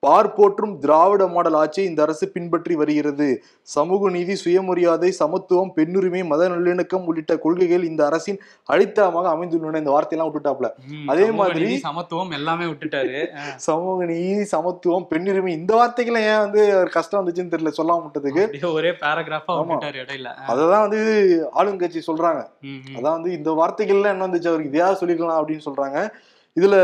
பார்ப்போற்றும் 0.06 0.78
திராவிட 0.78 1.26
மாடல் 1.26 1.54
ஆட்சியை 1.54 1.90
இந்த 1.90 2.02
அரசு 2.02 2.28
பின்பற்றி 2.28 2.74
வருகிறது. 2.74 3.42
சமூக 3.62 4.10
நீதி 4.10 4.34
சுயமரியாதை 4.34 5.10
சமத்துவம் 5.10 5.72
பெண்ணுரிமை 5.76 6.24
மத 6.24 6.48
நல்லிணக்கம் 6.48 7.04
உள்ளிட்ட 7.04 7.38
கொள்கைகள் 7.38 7.84
இந்த 7.84 8.06
அரசின் 8.06 8.40
அடித்தளமாக 8.64 9.28
அமைந்துள்ளன. 9.28 9.76
இந்த 9.76 9.90
வார்த்தையெல்லாம் 9.90 10.34
விட்டுட்டாப்ல 10.34 10.70
அதே 11.06 11.22
மாதிரி- 11.26 11.76
சமத்துவம் 11.76 12.30
எல்லாமே 12.30 12.64
விட்டுட்டாரு. 12.64 13.26
சமூக 13.56 14.04
நீதி 14.04 14.44
சமத்துவம் 14.44 15.06
பெண்ணுரிமை 15.10 15.46
இந்த 15.46 15.74
வார்த்தைகளை 15.74 16.22
ஏன் 16.22 16.38
வந்து 16.38 16.74
அவர் 16.74 16.88
கஷ்டம் 16.88 17.28
வந்துச்சுன்னு 17.28 17.36
தெரியல 17.36 17.72
சொல்லாம 17.82 18.02
விட்டதுக்கு? 18.02 18.72
ஒரே 18.72 18.90
பேராகிராஃபா 18.90 19.56
இடையில. 19.80 20.28
அததான் 20.48 20.88
வந்து 20.88 21.46
ஆளுங்கட்சி 21.54 22.00
சொல்றாங்க. 22.06 22.46
அதான் 22.96 23.10
வந்து 23.10 23.32
இந்த 23.32 23.50
வார்த்தைகள்ல 23.50 24.02
என்ன 24.02 24.26
வந்துச்சு? 24.26 24.46
அவருக்கு 24.46 24.66
இதையாவது 24.66 25.06
சொல்லிக்கலாம் 25.06 25.30
அப்படின்னு 25.30 25.60
சொல்றாங்க. 25.64 26.10
இதுல 26.60 26.74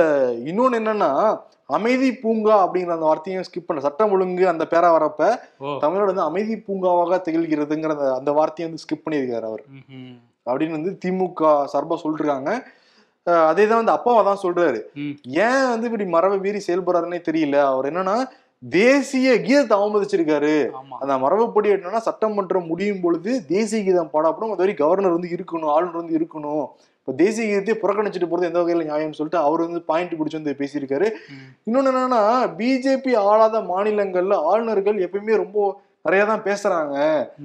இன்னொன்னு 0.45 0.77
என்னன்னா 0.79 1.41
அமைதி 1.69 2.15
பூங்கா 2.15 2.67
அப்படிங்கிற 2.67 2.89
அந்த 2.89 3.05
வார்த்தையும் 3.05 3.43
ஸ்கிப் 3.43 3.67
பண்ண 3.67 3.83
சட்டம் 3.83 4.11
ஒழுங்கு 4.11 4.49
அந்த 4.49 4.67
பேரா 4.71 4.91
வரப்ப 4.93 5.23
ஓ. 5.59 5.77
தமிழ்நாடு 5.79 6.07
வந்து 6.07 6.23
அமைதி 6.23 6.57
பூங்காவாக 6.57 7.23
திகழ்கிறதுங்கிற 7.25 7.91
அந்த 7.91 8.15
அந்த 8.15 8.33
வார்த்தையை 8.33 8.67
வந்து 8.69 8.83
ஸ்கிப் 8.85 9.07
பண்ணியிருக்காரு 9.07 9.43
அவர். 9.43 9.63
அப்படின்னு 10.47 10.71
வந்து 10.71 10.99
திமுக 11.05 11.43
சார்பா 11.73 11.99
சொல்லிருக்காங்க. 12.03 12.51
அஹ் 13.27 13.47
அதே 13.47 13.67
தான் 13.67 13.77
வந்து 13.77 13.93
அப்பாவை 13.93 14.25
தான் 14.25 14.43
சொல்றாரு. 14.43 14.81
ஏன் 15.39 15.69
வந்து 15.69 15.87
இப்படி 15.87 16.05
மரபை 16.05 16.39
மீறி 16.39 16.63
செயல்படுறாருன்னே 16.67 17.21
தெரியல. 17.31 17.57
அவர் 17.65 17.93
என்னன்னா 17.93 18.17
தேசிய 18.69 19.35
கீதத்தை 19.35 19.75
அவமதிச்சிருக்காரு. 19.75 20.55
அந்த 20.99 21.17
மரபுப்படி 21.17 21.69
என்னன்னா 21.69 21.97
சட்டமன்றம் 21.97 22.67
முடியும் 22.67 23.01
பொழுது 23.01 23.47
தேசிய 23.47 23.83
கீதம் 23.85 24.11
பாடப்படும். 24.13 24.51
அது 24.51 24.57
வரை 24.57 24.75
கவர்னர் 24.75 25.11
வந்து 25.11 25.29
இருக்கணும் 25.29 25.67
ஆளுநர் 25.67 25.97
வந்து 25.97 26.19
இருக்கணும். 26.19 26.65
இப்போ 27.09 27.19
தேசிய 27.21 27.45
கீதத்தையே 27.45 27.75
புறக்கணிச்சிட்டு 27.79 28.27
போறது 28.27 28.49
எந்த 28.49 28.59
வகையில 28.59 28.85
நியாயம்னு 28.85 29.17
சொல்லிட்டு 29.19 29.39
அவர் 29.41 29.61
வந்து 29.63 29.81
பாயிண்ட் 29.87 30.11
பிடிச்சி 30.17 30.37
வந்து 30.37 30.53
பேசியிருக்காரு 30.59 31.07
ம். 31.31 31.47
இன்னொன்னு 31.67 31.91
என்னன்னா 31.93 32.19
பிஜேபி 32.59 33.13
ஆளாத 33.23 33.61
மாநிலங்கள்ல 33.71 34.37
ஆளுநர்கள் 34.51 34.99
எப்பயுமே 35.05 35.37
ரொம்ப 35.41 35.57
நிறைய 36.05 36.25
தான் 36.27 36.45
பேசுறாங்க. 36.45 36.97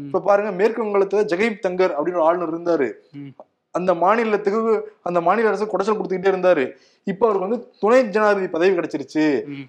இப்ப 0.03 0.22
பாருங்க 0.25 0.51
மேற்கு 0.58 0.84
வங்கத்துல 0.84 1.24
ஜெகதீப் 1.32 1.63
தங்கர் 1.63 1.93
அப்படின்னு 1.93 2.20
ஒரு 2.20 2.27
ஆளுநர் 2.27 2.53
இருந்தாரு. 2.53 2.88
அந்த 3.75 3.91
மாநிலத்துக்கு 4.01 4.74
அந்த 5.03 5.22
மாநில 5.22 5.50
அரசு 5.50 5.65
குடைச்சல் 5.67 5.98
கொடுத்துக்கிட்டே 5.98 6.34
இருந்தாரு 6.34 6.65
இப்ப 7.08 7.22
அவருக்கு 7.25 7.48
வந்து 7.48 7.62
துணை 7.82 8.01
ஜனாதிபதி 8.10 8.50
பதவி 8.51 8.77
கிடைச்சிருச்சு. 8.77 9.25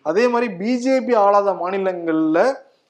அதே 0.06 0.26
மாதிரி 0.28 0.48
பிஜேபி 0.58 1.14
ஆளாத 1.22 1.54
மாநிலங்கள்ல 1.62 2.40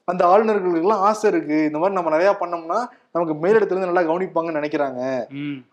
அந்த 0.07 0.23
ஆளுநர்களுக்கு 0.27 0.81
எல்லாம் 0.81 1.03
ஆசை 1.05 1.27
இருக்கு 1.29 1.57
இந்த 1.67 1.77
மாதிரி 1.77 1.97
நம்ம 1.97 2.09
நிறைய 2.09 2.31
பண்ணோம்னா 2.39 2.79
நமக்கு 3.11 3.33
மேலிடத்துல 3.43 3.73
இருந்து 3.73 3.89
நல்லா 3.89 4.03
கவனிப்பாங்கன்னு 4.03 4.59
நினைக்கிறாங்க. 4.59 5.01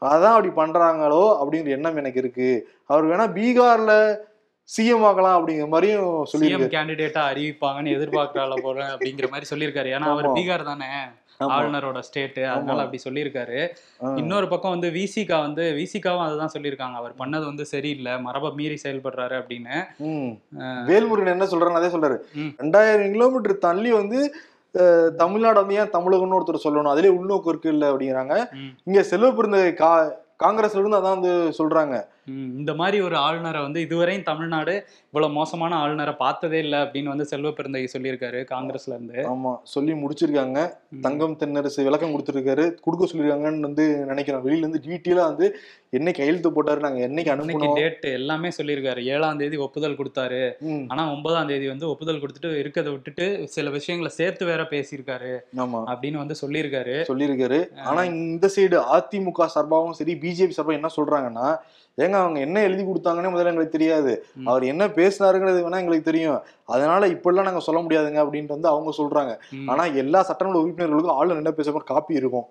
அதான் 0.07 0.35
அப்படி 0.35 0.51
பண்றாங்களோ 0.57 1.25
அப்படிங்கிற 1.39 1.71
எண்ணம் 1.71 1.97
எனக்கு 1.97 2.19
இருக்கு 2.19 2.49
அவர் 2.91 3.09
வேணா 3.11 3.27
பீகார்ல 3.35 3.95
சிஎம் 4.69 5.05
ஆகலாம் 5.05 5.37
அப்படிங்கிற 5.37 5.69
மாதிரியும் 5.69 6.07
சிஎம் 6.07 6.31
சொல்லியிருக்காரு 6.33 6.75
கேண்டிடேட்டா 6.75 7.23
அறிவிப்பாங்கன்னு 7.31 7.95
எதிர்பார்க்கறால 7.97 8.57
போற 8.62 8.79
அப்படிங்கிற 8.93 9.29
மாதிரி 9.31 9.51
சொல்லியிருக்காரு 9.51 9.93
ஏன்னா 9.95 10.09
அவர். 10.12 10.29
பீகார் 10.37 10.65
தானே. 10.65 10.91
ஆளுநரோட 11.57 11.99
ஸ்டேட் 12.09 12.39
அதனால. 12.53 12.85
அப்படி 12.85 13.01
சொல்லியிருக்காரு. 13.05 13.59
இன்னொரு 14.21 14.49
பக்கம் 14.49 14.75
வந்து 14.75 14.91
விசிகா 14.99 15.39
வந்து 15.47 15.65
விசிகாவும் 15.81 16.25
அதுதான் 16.27 16.55
சொல்லியிருக்காங்க 16.55 17.01
அவர் 17.01 17.19
பண்ணது 17.19 17.45
வந்து 17.51 17.67
சரியில்லை 17.73 18.15
மரபை 18.21 18.51
மீறி 18.61 18.79
செயல்படுறாரு 18.85 19.37
அப்படின்னு. 19.41 19.77
வேல்முருகன் 20.91 21.35
என்ன 21.37 21.49
சொல்றாரு 21.53 21.81
அதே 21.83 21.93
சொல்றாரு. 21.97 22.19
ரெண்டாயிரம் 22.63 23.15
கிலோமீட்டர் 23.17 23.65
தள்ளி 23.69 23.93
வந்து 24.01 24.21
தமிழ்நாடு 25.23 25.59
வந்து 25.61 25.79
ஏன் 25.81 25.95
தமிழகம்னு 25.95 26.37
ஒருத்தர் 26.37 26.65
சொல்லணும் 26.67 26.93
அதிலே 26.93 27.09
உள்நோக்கு 27.19 27.53
இருக்கு 27.53 27.73
இல்ல 27.75 27.85
அப்படிங்கிறாங்க. 27.93 28.37
இங்க 28.85 29.03
செல்வ 29.13 29.31
பிறந்தகை 29.39 29.73
கா 29.81 29.91
காங்கிரஸ்ல 30.45 30.81
இருந்து 30.81 30.99
அதான் 30.99 31.17
வந்து 31.19 31.33
சொல்றாங்க 31.59 31.97
இந்த 32.26 32.75
மாதிரி 32.75 33.00
ஒரு 33.00 33.17
ஆளுநரை 33.17 33.62
வந்து 33.62 33.81
இதுவரையும் 33.81 34.23
தமிழ்நாடு 34.23 34.87
இவ்வளவு 35.07 35.33
மோசமான 35.33 35.76
ஆளுநரை 35.76 36.14
பார்த்ததே 36.14 36.59
இல்லை 36.59 36.79
அப்படின்னு 36.79 37.05
வந்து 37.05 37.25
செல்வ 37.25 37.50
பெருந்தகை 37.50 37.88
சொல்லியிருக்காரு 37.93 38.45
காங்கிரஸ்ல 38.50 38.88
இருந்து. 38.88 39.14
ஆமா 39.14 39.57
சொல்லி 39.62 39.93
முடிச்சிருக்காங்க. 39.93 40.73
தங்கம் 41.00 41.37
தென்னரசு 41.38 41.83
விளக்கம் 41.83 42.14
கொடுத்துருக்காரு. 42.14 42.75
கொடுக்க 42.81 43.07
சொல்லிருக்காங்கன்னு 43.07 43.61
வந்து 43.61 44.05
நினைக்கிறோம். 44.05 44.47
வெளியில 44.47 44.59
இருந்து 44.59 44.83
டீட்டெயிலா 44.87 45.25
வந்து 45.25 45.59
என்னைக்கு 45.93 46.12
கையெழுத்து 46.12 46.50
போட்டாரு 46.50 46.79
நாங்க 46.79 47.09
என்னைக்கு 47.09 47.33
அனுப்பணும் 47.35 47.75
டேட் 47.75 48.05
எல்லாமே 48.05 48.49
சொல்லியிருக்காரு. 48.49 49.05
ஏழாம் 49.05 49.38
தேதி 49.38 49.57
ஒப்புதல் 49.57 49.97
கொடுத்தாரு. 49.97 50.52
ஆனா 50.88 51.12
ஒன்பதாம் 51.12 51.47
தேதி 51.47 51.69
வந்து 51.69 51.88
ஒப்புதல் 51.88 52.21
கொடுத்துட்டு 52.21 52.52
இருக்கதை 52.62 52.91
விட்டுட்டு 52.91 53.49
சில 53.49 53.71
விஷயங்களை 53.71 54.12
சேர்த்து 54.17 54.47
வேற 54.47 54.62
பேசியிருக்காரு 54.62 55.33
ஆமா. 55.57 55.83
அப்படின்னு 55.93 56.17
வந்து 56.17 56.35
சொல்லியிருக்காரு. 56.43 57.05
சொல்லியிருக்காரு. 57.12 57.73
ஆனா 57.75 58.05
இந்த 58.05 58.50
சைடு 58.57 58.79
அதிமுக 58.97 59.49
சார்பாகவும் 59.55 59.91
சரி 59.91 60.14
பிஜேபி 60.14 60.49
சார்பாக 60.49 60.81
என்ன 60.81 60.88
சொல்றாங்கன்னா 60.97 61.57
ஏங்க 62.01 62.17
அவங்க 62.21 62.41
என்ன 62.41 62.63
எழுதி 62.63 62.83
கொடுத்தாங்கன்னே 62.83 63.31
முதல்ல 63.33 63.53
எங்களுக்கு 63.53 63.77
தெரியாது. 63.77 64.13
அவர் 64.45 64.65
என்ன 64.65 64.87
பேசினாருங்கிறது 64.87 65.65
வேணா 65.65 65.81
எங்களுக்கு 65.83 66.11
தெரியும். 66.11 66.39
அதனால 66.65 67.09
இப்படிலாம் 67.09 67.49
நாங்க 67.49 67.61
சொல்ல 67.61 67.81
முடியாதுங்க 67.81 68.21
அப்படின்ட்டு 68.25 68.57
வந்து 68.57 68.71
அவங்க 68.73 68.93
சொல்றாங்க. 69.01 69.33
ஆனா 69.71 69.85
எல்லா 69.85 70.23
சட்டமன்ற 70.23 70.63
உறுப்பினர்களுக்கும் 70.63 71.19
ஆளுநர் 71.19 71.43
என்ன 71.43 71.53
பேசுற 71.59 71.83
காப்பி 71.93 72.15
இருக்கும். 72.15 72.47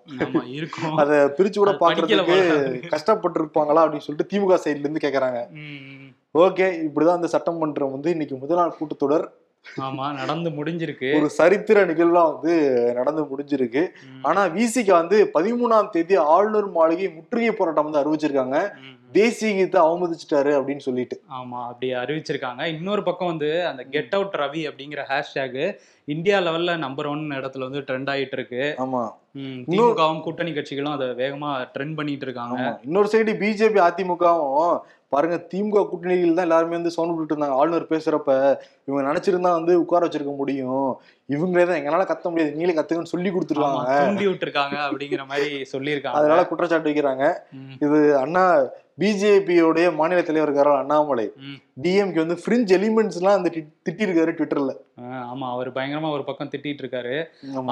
அதை 1.02 1.18
பிரிச்சு 1.38 1.58
கூட 1.58 1.74
பாக்குறதுக்கு. 1.82 2.88
கஷ்டப்பட்டு 2.94 3.40
இருப்பாங்களா 3.42 3.84
அப்படின்னு 3.84 4.06
சொல்லிட்டு 4.06 4.30
திமுக 4.32 4.58
சைடுல 4.64 4.86
இருந்து 4.86 5.06
கேக்குறாங்க. 5.06 5.40
ஓகே 6.34 6.66
இப்படிதான் 6.88 7.20
அந்த 7.20 7.30
சட்டமன்றம் 7.36 7.90
வந்து 7.90 8.10
இன்னைக்கு 8.10 8.36
முதல் 8.36 8.60
நாள் 8.62 8.76
கூட்டத்தொடர் 8.80 9.26
ஆமா 9.86 10.06
நடந்து 10.20 10.50
முடிஞ்சிருக்கு. 10.50 11.08
ஒரு 11.16 11.26
சரித்திர 11.30 11.84
நிகழ்வா 11.86 12.22
வந்து 12.30 12.52
நடந்து 12.96 13.22
முடிஞ்சிருக்கு. 13.22 13.82
ஆனா 14.22 14.42
விசிக்கு 14.56 14.92
வந்து 14.92 15.30
பதிமூணாம் 15.34 15.90
தேதி 15.90 16.16
ஆளுநர் 16.16 16.70
மாளிகை 16.70 17.08
முற்றுகை 17.16 17.52
போராட்டம் 17.52 17.90
வந்து 17.90 18.00
அறிவிச்சிருக்காங்க. 18.02 18.58
தேசிய 19.18 19.50
கீதத்தை 19.56 19.80
அவமதிச்சிட்டாரு 19.86 20.52
அப்படின்னு 20.58 20.84
சொல்லிட்டு. 20.88 21.16
ஆமா 21.38 21.60
அப்படி 21.70 21.88
அறிவிச்சிருக்காங்க. 22.02 22.62
இன்னொரு 22.76 23.02
பக்கம் 23.08 23.32
வந்து 23.32 23.50
அந்த 23.70 23.82
கெட் 23.96 24.14
அவுட் 24.18 24.38
ரவி 24.42 24.62
அப்படிங்கிற 24.70 25.02
ஹேஷ்டேக் 25.10 25.60
இந்தியா 26.14 26.38
லெவல்ல 26.46 26.72
நம்பர் 26.84 27.08
ஒன் 27.10 27.24
இடத்துல 27.38 27.66
வந்து 27.68 27.84
ட்ரெண்ட் 27.88 28.10
ஆயிட்டு 28.12 28.36
இருக்கு 28.38 28.62
ஆமா 28.84 29.02
திமுகவும் 29.68 30.24
கூட்டணி 30.24 30.50
கட்சிகளும் 30.54 30.96
அதை 30.96 31.06
வேகமா 31.20 31.50
ட்ரெண்ட் 31.74 31.96
பண்ணிட்டு 31.98 32.26
இருக்காங்க. 32.26 32.58
இன்னொரு 32.86 33.08
சைடு 33.12 33.34
பிஜேபி 33.42 33.80
அதிமுகவும் 33.84 34.74
பாருங்க 35.12 35.36
திமுக 35.50 35.80
கூட்டணியில் 35.88 36.36
தான் 36.36 36.46
எல்லாருமே 36.48 36.76
வந்து 36.78 36.92
சவுண்ட் 36.94 37.14
விட்டு 37.14 37.34
இருந்தாங்க. 37.34 37.56
ஆளுநர் 37.60 37.90
பேசுறப்ப 37.92 38.30
இவங்க 38.86 39.02
நினைச்சிருந்தா 39.08 39.50
வந்து 39.58 39.72
உட்கார 39.82 40.06
வச்சிருக்க 40.06 40.34
முடியும். 40.38 40.86
இவங்களே 41.28 41.64
தான் 41.68 41.80
எங்களால 41.80 42.06
கத்த 42.10 42.30
முடியாது. 42.30 42.52
நீங்களே 42.54 42.76
கத்துங்கன்னு 42.78 43.14
சொல்லி 43.14 43.30
கொடுத்துருக்காங்க 43.34 43.96
தூண்டி 43.98 44.26
விட்டுருக்காங்க 44.28 44.76
அப்படிங்கிற 44.86 45.24
மாதிரி 45.32 45.50
சொல்லியிருக்காங்க. 45.74 46.20
அதனால 46.20 46.46
குற்றச்சாட்டு 46.50 46.90
வைக்கிறாங்க. 46.90 47.26
இது 47.86 48.00
அண்ணா 48.24 48.44
பிஜேபியோடைய 49.02 49.86
மாநில 49.98 50.22
தலைவர் 50.22 50.48
இருக்காரு 50.48 50.70
அண்ணாமலை. 50.80 51.24
டிஎம்கே 51.84 52.20
வந்து 52.22 52.36
ஃப்ரிஞ்ச் 52.42 52.72
எலிமெண்ட்ஸ் 52.76 53.18
எல்லாம் 53.20 53.38
அந்த 53.38 53.50
திட்டி 53.86 54.02
இருக்காரு 54.06 54.32
ட்விட்டர்ல 54.38 54.72
ஆமா 55.30 55.46
அவர் 55.54 55.68
பயங்கரமா 55.76 56.08
ஒரு 56.16 56.24
பக்கம் 56.26 56.50
திட்டிட்டு 56.52 56.82
இருக்காரு. 56.82 57.14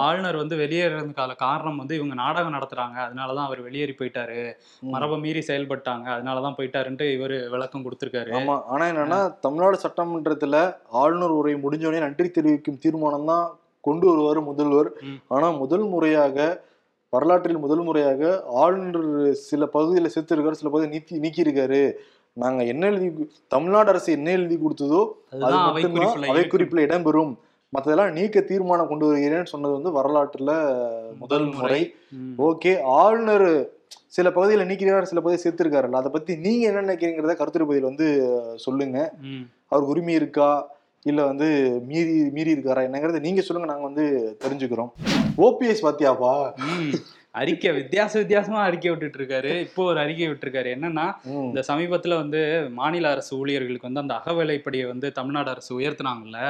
ஆளுநர் 0.05 0.39
வந்து 0.41 0.57
வெளியேறதுக்கான 0.63 1.37
காரணம் 1.45 1.81
வந்து 1.83 1.95
இவங்க 1.99 2.15
நாடகம் 2.23 2.57
நடத்துறாங்க. 2.57 2.97
அதனாலதான் 3.07 3.49
அவர் 3.49 3.61
வெளியேறி 3.67 3.95
போயிட்டாரு. 3.99 4.41
மரபை 4.95 5.19
மீறி 5.25 5.43
செயல்பட்டாங்க. 5.51 6.07
அதனாலதான் 6.17 6.57
போயிட்டாருன்ட்டு 6.59 7.09
இவரு 7.17 7.39
விளக்கம் 7.55 7.85
கொடுத்திருக்காரு. 7.87 8.33
ஆமா 8.39 8.57
ஆனா 8.73 8.87
என்னன்னா 8.93 9.21
தமிழ்நாடு 9.47 9.79
சட்டமன்றத்துல 9.85 10.65
ஆளுநர் 11.03 11.37
உரை 11.39 11.55
முடிஞ்சோடனே 11.67 12.05
நன்றி 12.07 12.29
தெரிவிக்கும் 12.31 12.83
தீர்மானம் 12.87 13.31
தான் 13.33 13.47
கொண்டு 13.89 14.07
வருவார் 14.11 14.41
முதல்வர். 14.51 14.91
ஆனா 15.35 15.47
முதல் 15.63 15.87
முறையாக 15.93 16.49
வரலாற்றில் 17.13 17.63
முதல் 17.63 17.85
முறையாக 17.85 18.23
ஆளுநர் 18.61 19.09
சில 19.45 19.67
பகுதியில் 19.73 20.13
சேர்த்திருக்காரு 20.15 20.61
சில 20.61 20.71
பகுதியை 20.71 20.91
நீக்கி 20.93 21.23
நீக்கியிருக்காரு 21.23 21.81
நாங்க 22.37 22.63
என்ன 22.73 22.87
எழுதி 22.87 23.09
தமிழ்நாடு 23.53 23.89
அரசு 23.89 24.11
என்ன 24.13 24.29
எழுதி 24.31 24.57
கொடுத்ததோ 24.59 25.01
அது 25.39 25.55
மட்டும்தான் 25.67 25.97
குறிப்புல 26.07 26.31
அவை. 26.33 26.45
குறிப்பில் 26.49 26.85
இடம்பெறும் 26.87 27.33
மற்றதெல்லாம் 27.73 28.13
நீக்க 28.13 28.39
தீர்மானம் 28.43 28.89
கொண்டு 28.89 29.09
வருகிறேன்னு 29.09 29.53
சொன்னது 29.53 29.77
வந்து 29.77 29.91
வரலாற்றுல 29.97 30.53
முதல் 31.21 31.47
முறை. 31.57 31.83
ஓகே 32.47 32.73
ஆளுநர் 33.01 33.49
சில 34.09 34.29
பகுதியில் 34.33 34.69
நீக்கிறார் 34.69 35.11
சில 35.11 35.21
பகுதியை 35.21 35.41
சேர்த்திருக்காருல்ல 35.43 36.01
அதை 36.01 36.11
பத்தி 36.11 36.33
நீங்க 36.37 36.65
என்ன 36.69 36.83
நினைக்கிறீங்கிறத 36.83 37.35
கருத்துரை 37.37 37.67
பதில் 37.67 37.89
வந்து 37.91 38.07
சொல்லுங்க. 38.65 38.99
அவருக்கு 39.69 39.95
உரிமை 39.95 40.15
இருக்கா 40.15 40.49
இல்ல 41.07 41.21
வந்து 41.25 41.47
மீறி 41.87 42.15
மீறி 42.31 42.55
இருக்காரா 42.55 42.81
என்னங்கிறத 42.87 43.21
நீங்க 43.21 43.41
சொல்லுங்க 43.41 43.69
நாங்க 43.73 43.87
வந்து 43.89 44.05
தெரிஞ்சுக்கிறோம். 44.45 44.91
ஓபிஎஸ் 45.47 45.85
பாத்தியாப்பா. 45.87 46.33
அறிக்கை 47.33 47.71
வித்தியாச 47.71 48.13
வித்தியாசமா 48.19 48.61
அறிக்கை 48.63 48.91
விட்டுட்டு 48.91 49.19
இருக்காரு 49.21 49.61
இப்போ 49.61 49.83
ஒரு 49.85 49.99
அறிக்கை 50.01 50.29
விட்டுருக்காரு. 50.29 50.69
என்னன்னா 50.77 51.07
இந்த 51.47 51.61
சமீபத்துல 51.69 52.17
வந்து 52.17 52.41
மாநில 52.71 53.11
அரசு 53.11 53.33
ஊழியர்களுக்கு 53.39 53.89
வந்து 53.89 54.01
அந்த 54.01 54.15
அகவிலைப்படியை 54.21 54.87
வந்து 54.87 55.13
தமிழ்நாடு 55.13 55.51
அரசு 55.51 55.73
உயர்த்தினாங்கல்ல 55.81 56.41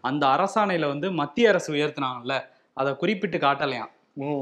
அந்த 0.00 0.26
அரசாணையில 0.26 0.86
வந்து 0.86 1.10
மத்திய 1.12 1.48
அரசு 1.48 1.70
உயர்த்தினாங்கல்ல 1.74 2.36
அதை 2.76 2.90
குறிப்பிட்டு 2.96 3.38
காட்டலையாம். 3.38 3.92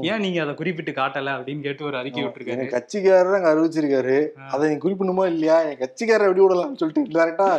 ஏன் 0.01 0.19
நீங்க 0.19 0.41
அதை 0.41 0.53
குறிப்பிட்டு 0.53 0.91
காட்டல 0.91 1.33
அப்படின்னு 1.37 1.61
கேட்டு 1.61 1.85
ஒரு 1.85 1.97
அறிக்கை 1.97 2.23
விட்டுருக்காரு? 2.23 2.65
கட்சிக்காரர் 2.67 3.35
அங்க 3.35 3.49
அறிவிச்சிருக்காரு. 3.53 4.15
அதை 4.49 4.69
நீங்க 4.69 4.89
குறிப்பிடணுமா 4.89 5.25
இல்லையா? 5.25 5.61
என் 5.61 5.77
கட்சிக்காரரை 5.77 6.27
எப்படி 6.27 6.45
விடலாம்னு 6.45 6.75
சொல்லிட்டு 6.75 7.19
டேரக்டா 7.19 7.49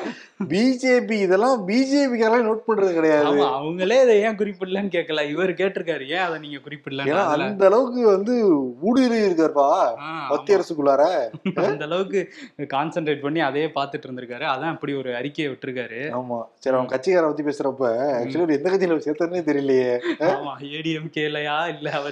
பிஜேபி 0.49 1.13
இதெல்லாம் 1.13 1.69
பிஜேபிக்காரலாம் 1.69 2.47
நோட் 2.49 2.67
பண்றது 2.69 2.93
கிடையாது. 2.93 3.45
அவங்களே 3.59 4.03
இதை 4.03 4.17
ஏன் 4.21 4.37
குறிப்பிடலன்னு 4.37 4.93
கேட்கல 4.97 5.29
இவர் 5.29 5.51
கேட்டிருக்காரு. 5.51 6.07
ஏன் 6.09 6.25
அதை 6.27 6.39
நீங்க 6.39 6.57
ஏன்னா 6.57 6.67
குறிப்பிடல 6.69 7.45
அந்த 7.49 7.67
அளவுக்கு 7.67 8.07
வந்து 8.07 8.35
ஊடுருவி 8.81 9.21
இருக்காருப்பா 9.29 9.69
மத்திய 10.31 10.59
அரசுக்குள்ளார. 10.59 11.03
அந்த 11.71 11.85
அளவுக்கு 11.85 12.21
கான்சென்ட்ரேட் 12.75 13.21
பண்ணி 13.21 13.41
அதையே 13.41 13.71
பார்த்துட்டு 13.75 14.07
இருந்திருக்காரு. 14.09 14.45
அதான் 14.55 14.73
இப்படி 14.73 14.95
ஒரு 14.95 15.17
அறிக்கையை 15.17 15.53
விட்டுருக்காரு. 15.53 16.01
ஆமா. 16.19 16.39
சரி 16.59 16.77
அவன் 16.77 16.87
கட்சிக்கார 16.87 17.27
பத்தி 17.27 17.43
பேசுறப்ப 17.43 17.93
ஆக்சுவலி 18.21 18.57
எந்த 18.59 18.71
கட்சியில 18.71 19.01
சேர்த்தனே 19.07 19.43
தெரியலையே. 19.51 19.93
ஆமா 20.31 20.55
ஏடிஎம் 20.77 21.11
கேலையா 21.17 21.69
இல்ல 21.77 21.91
அவரு 21.91 22.08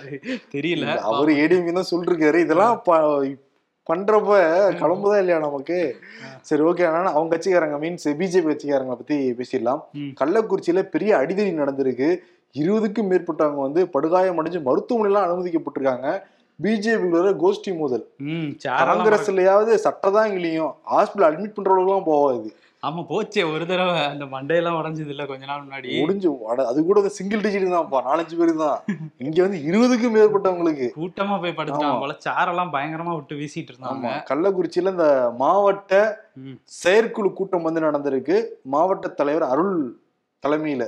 தெரியல. 0.55 0.97
அவரு 1.11 1.33
ஏடிஎம் 1.35 1.79
தான் 1.79 1.91
சொல்லிருக்காரு. 1.91 2.39
இதெல்லாம் 2.47 2.83
பண்றப்ப 3.91 4.31
கிளம்புதான் 4.79 5.19
இல்லையா 5.19 5.39
நமக்கு? 5.39 5.79
சரி 6.41 6.63
ஓகே 6.63 6.87
ஆனா 6.89 7.11
அவங்க 7.13 7.31
கட்சிக்காரங்க 7.37 7.77
மீன்ஸ் 7.83 8.07
பிஜேபி 8.21 8.49
கட்சிக்காரங்களை 8.49 8.97
பத்தி 9.01 9.19
பேசிடலாம். 9.33 9.83
கள்ளக்குறிச்சியில 10.21 10.83
பெரிய 10.95 11.17
அடிதடி 11.17 11.53
நடந்திருக்கு. 11.61 12.09
இருபதுக்கும் 12.61 13.09
மேற்பட்டவங்க 13.11 13.61
வந்து 13.67 13.83
படுகாயம் 13.89 14.39
அடைஞ்சு 14.39 14.61
மருத்துவமனைலாம் 14.69 15.27
அனுமதிக்கப்பட்டிருக்காங்க. 15.27 16.09
பிஜேபி 16.63 17.33
கோஷ்டி 17.43 17.71
மோதல். 17.79 18.05
காங்கிரஸ்லயாவது 18.65 19.73
சட்டதான் 19.87 20.31
கிளியும் 20.31 20.73
ஹாஸ்பிட்டல் 20.93 21.27
அட்மிட் 21.29 21.57
பண்ற 21.57 21.71
அளவுக்குலாம் 21.75 22.09
போகாது. 22.13 22.49
ஆமா 22.83 23.03
போச்சே. 23.11 23.43
ஒரு 23.53 23.65
தடவை 23.67 23.95
அந்த 24.05 24.25
மண்டையெல்லாம் 24.25 24.77
உடைஞ்சது 24.79 25.13
இல்ல 25.15 25.25
கொஞ்ச 25.27 25.45
நாள் 25.45 25.63
முன்னாடி. 25.63 25.91
முடிஞ்சு 26.01 26.31
அது 26.71 26.81
கூட 26.85 27.09
சிங்கிள் 27.09 27.41
டிஜிட் 27.41 27.67
தான்ப்பா 27.69 28.01
நாலஞ்சு 28.09 28.37
பேர் 28.41 28.53
தான். 28.57 28.79
இங்க 29.19 29.39
வந்து 29.43 29.61
இருபதுக்கும் 29.69 30.15
மேற்பட்டவங்களுக்கு. 30.17 30.89
கூட்டமா 30.99 31.37
போய் 31.41 31.57
படுத்துட்டாங்க. 31.59 32.01
போல. 32.05 32.17
சேரெல்லாம் 32.27 32.73
பயங்கரமா 32.77 33.15
விட்டு 33.15 33.41
வீசிட்டு 33.41 33.73
இருந்தாங்க. 33.73 34.11
கள்ளக்குறிச்சியில 34.31 34.95
இந்த 34.97 35.09
மாவட்ட. 35.39 35.93
செயற்குழு 36.81 37.31
கூட்டம் 37.33 37.63
வந்து 37.63 37.81
நடந்திருக்கு. 37.81 38.39
மாவட்ட 38.75 39.09
தலைவர் 39.21 39.47
அருள் 39.53 39.77
தலைமையில. 40.43 40.85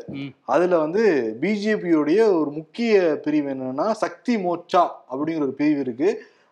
அதுல 0.54 0.78
வந்து 0.78 1.02
பிஜேபியோடைய 1.42 2.20
ஒரு 2.40 2.50
முக்கிய 2.50 2.92
பிரிவு 3.24 3.48
என்னன்னா 3.54 3.86
சக்தி 4.02 4.36
மோர்ச்சா 4.36 4.82
அப்படிங்கிற 5.12 5.46
ஒரு 5.48 5.56
பிரிவு 5.60 5.80
இருக்கு. 5.80 6.10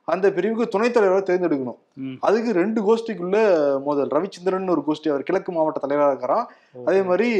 அந்த 0.08 0.26
பிரிவுக்கு 0.34 0.72
துணைத் 0.72 0.96
தலைவரை 0.96 1.22
தேர்ந்தெடுக்கணும். 1.28 1.78
அதுக்கு 2.26 2.50
ரெண்டு 2.60 2.80
கோஷ்டிக்குள்ள 2.88 3.38
மோதல். 3.86 4.12
ரவிச்சந்திரன் 4.16 4.74
ஒரு 4.74 4.82
கோஷ்டி 4.88 5.08
அவர் 5.12 5.28
கிழக்கு 5.28 5.52
மாவட்ட 5.56 5.80
தலைவராக 5.84 6.12
இருக்கிறான் 6.14 6.44
அதே 6.88 7.00
மாதிரி 7.08 7.30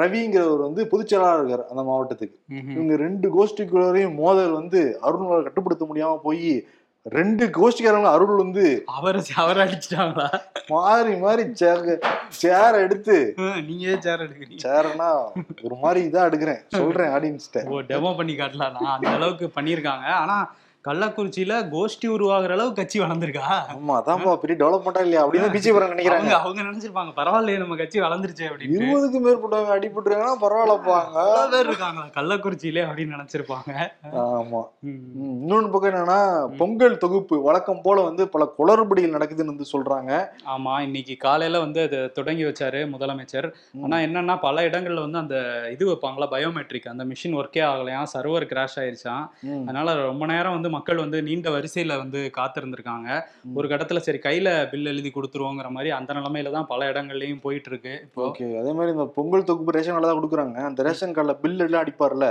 ரவிங்கிறவர் 0.00 0.66
வந்து 0.66 0.82
பொதுச் 0.92 1.10
செயலாளர் 1.12 1.40
இருக்கார் 1.40 1.68
அந்த 1.70 1.82
மாவட்டத்துக்கு. 1.88 2.36
இவங்க 2.74 2.96
ரெண்டு 3.04 3.28
கோஷ்டிக்குள்ளரையும் 3.36 4.16
மோதல் 4.22 4.56
வந்து 4.60 4.80
அருணால 5.06 5.38
கட்டுப்படுத்த 5.46 5.86
முடியாம 5.90 6.18
போய் 6.26 6.50
ரெண்டு 7.06 7.44
கோஷ்டிக்காரங்களும் 7.56 8.14
அருள் 8.16 8.42
வந்து 8.42 8.64
அவர் 8.96 9.18
அவர் 9.42 9.58
அடிச்சிட்டாங்களா? 9.64 10.28
மாறி 10.72 11.12
மாறி 11.24 11.42
சேர 12.40 12.72
எடுத்து 12.84 13.16
நீங்க 13.68 13.86
சேர் 14.06 14.24
எடுக்கிறீங்க? 14.24 14.62
சேர்னா 14.64 15.10
ஒரு 15.66 15.76
மாதிரி 15.84 16.00
இதா 16.08 16.26
எடுக்கிறேன். 16.30 16.60
சொல்றேன் 16.78 17.12
ஆடியன்ஸ்ட 17.16 17.62
ஓ 17.72 17.82
டெமோ 17.90 18.12
பண்ணி 18.20 18.34
காட்டலாம். 18.40 18.78
அந்த 18.96 19.12
அளவுக்கு 19.18 19.48
பண்ணியிருக்காங்க. 19.58 20.06
ஆனா 20.22 20.38
கள்ளக்குறிச்சியில 20.86 21.54
கோஷ்டி 21.72 22.06
உருவாகுற 22.16 22.52
அளவு 22.56 22.70
கட்சி 22.72 22.96
வளர்ந்துருக்கா? 23.00 23.46
ஆமா 23.74 23.94
அதான்ப்பா 24.00 24.32
பெரிய 24.42 24.56
டெவலப்மெண்டா 24.62 25.00
இல்லையா? 25.06 25.22
அப்படின்னு 25.24 25.52
பிஜேபி 25.54 25.82
நினைக்கிறாங்க 25.86 26.32
அவங்க 26.38 26.60
நினைச்சிருப்பாங்க 26.62 27.12
பரவாயில்லையே 27.18 27.60
நம்ம 27.62 27.76
கட்சி 27.76 28.00
வளர்ந்துருச்சு 28.00 28.44
அப்படின்னு. 28.50 28.76
இருபதுக்கு 28.78 29.20
மேற்பட்டவங்க 29.26 29.72
அடிபட்டுருக்காங்கன்னா 29.76 30.36
பரவாயில்லப்பாங்க 30.44 31.24
பேர் 31.54 31.68
இருக்காங்களா 31.68 32.06
கள்ளக்குறிச்சியிலே 32.16 32.82
அப்படின்னு 32.88 33.16
நினைச்சிருப்பாங்க. 33.16 33.72
ஆமா. 34.24 34.60
இன்னொன்னு 35.24 35.72
பக்கம் 35.74 35.90
என்னன்னா 35.92 36.18
பொங்கல் 36.60 36.98
தொகுப்பு 36.98 37.36
வழக்கம் 37.46 37.82
போல 37.82 38.00
வந்து 38.08 38.22
பல 38.28 38.44
குளறுபடிகள் 38.58 39.16
நடக்குதுன்னு 39.16 39.54
வந்து 39.54 39.70
சொல்றாங்க. 39.72 40.12
ஆமா 40.54 40.74
இன்னைக்கு 40.86 41.16
காலையில 41.26 41.60
வந்து 41.64 41.80
அது 41.86 41.98
தொடங்கி 42.18 42.44
வச்சாரு 42.44 42.82
முதலமைச்சர். 42.94 43.48
ஆனா 43.84 43.96
என்னன்னா 44.06 44.36
பல 44.38 44.66
இடங்கள்ல 44.68 45.04
வந்து 45.06 45.22
அந்த 45.24 45.36
இது 45.74 45.84
வைப்பாங்களா 45.90 46.28
பயோமெட்ரிக் 46.34 46.90
அந்த 46.92 47.04
மிஷின் 47.04 47.36
ஒர்க்கே 47.40 47.64
ஆகலையாம் 47.70 48.10
சர்வர் 48.14 48.50
கிராஷ் 48.52 48.78
ஆயிருச்சாம். 48.82 49.24
ம், 49.50 49.62
அதனால 49.66 49.94
ரொம்ப 50.02 50.26
நேரம் 50.26 50.56
வந்து 50.56 50.70
மக்கள் 50.76 51.02
வந்து 51.02 51.18
நீண்ட 51.26 51.48
வரிசையில 51.54 51.96
வந்து 52.00 52.20
காத்திருந்திருக்காங்க. 52.36 53.08
ஒரு 53.56 53.66
கட்டத்துல 53.70 54.02
சரி 54.04 54.20
கையில 54.22 54.48
பில் 54.70 54.90
எழுதி 54.92 55.10
கொடுத்துருவோங்கிற 55.12 55.70
மாதிரி 55.72 55.90
அந்த 55.96 56.10
நிலைமையில 56.14 56.52
தான் 56.54 56.68
பல 56.70 56.90
இடங்கள்லயும் 56.92 57.42
போயிட்டு 57.44 57.70
இருக்கு 57.72 57.94
ஓகே. 58.26 58.46
அதே 58.60 58.72
மாதிரி 58.72 58.94
இந்த 58.94 59.06
பொங்கல் 59.16 59.48
தொகுப்பு 59.48 59.76
ரேஷன் 59.76 59.94
கார்டு 59.94 60.10
தான் 60.10 60.20
கொடுக்குறாங்க. 60.20 60.58
அந்த 60.68 60.82
ரேஷன் 60.86 61.14
கார்டுல 61.16 61.36
பில் 61.42 61.64
எல்லாம் 61.64 61.84
அடிப்பார்ல. 61.84 62.28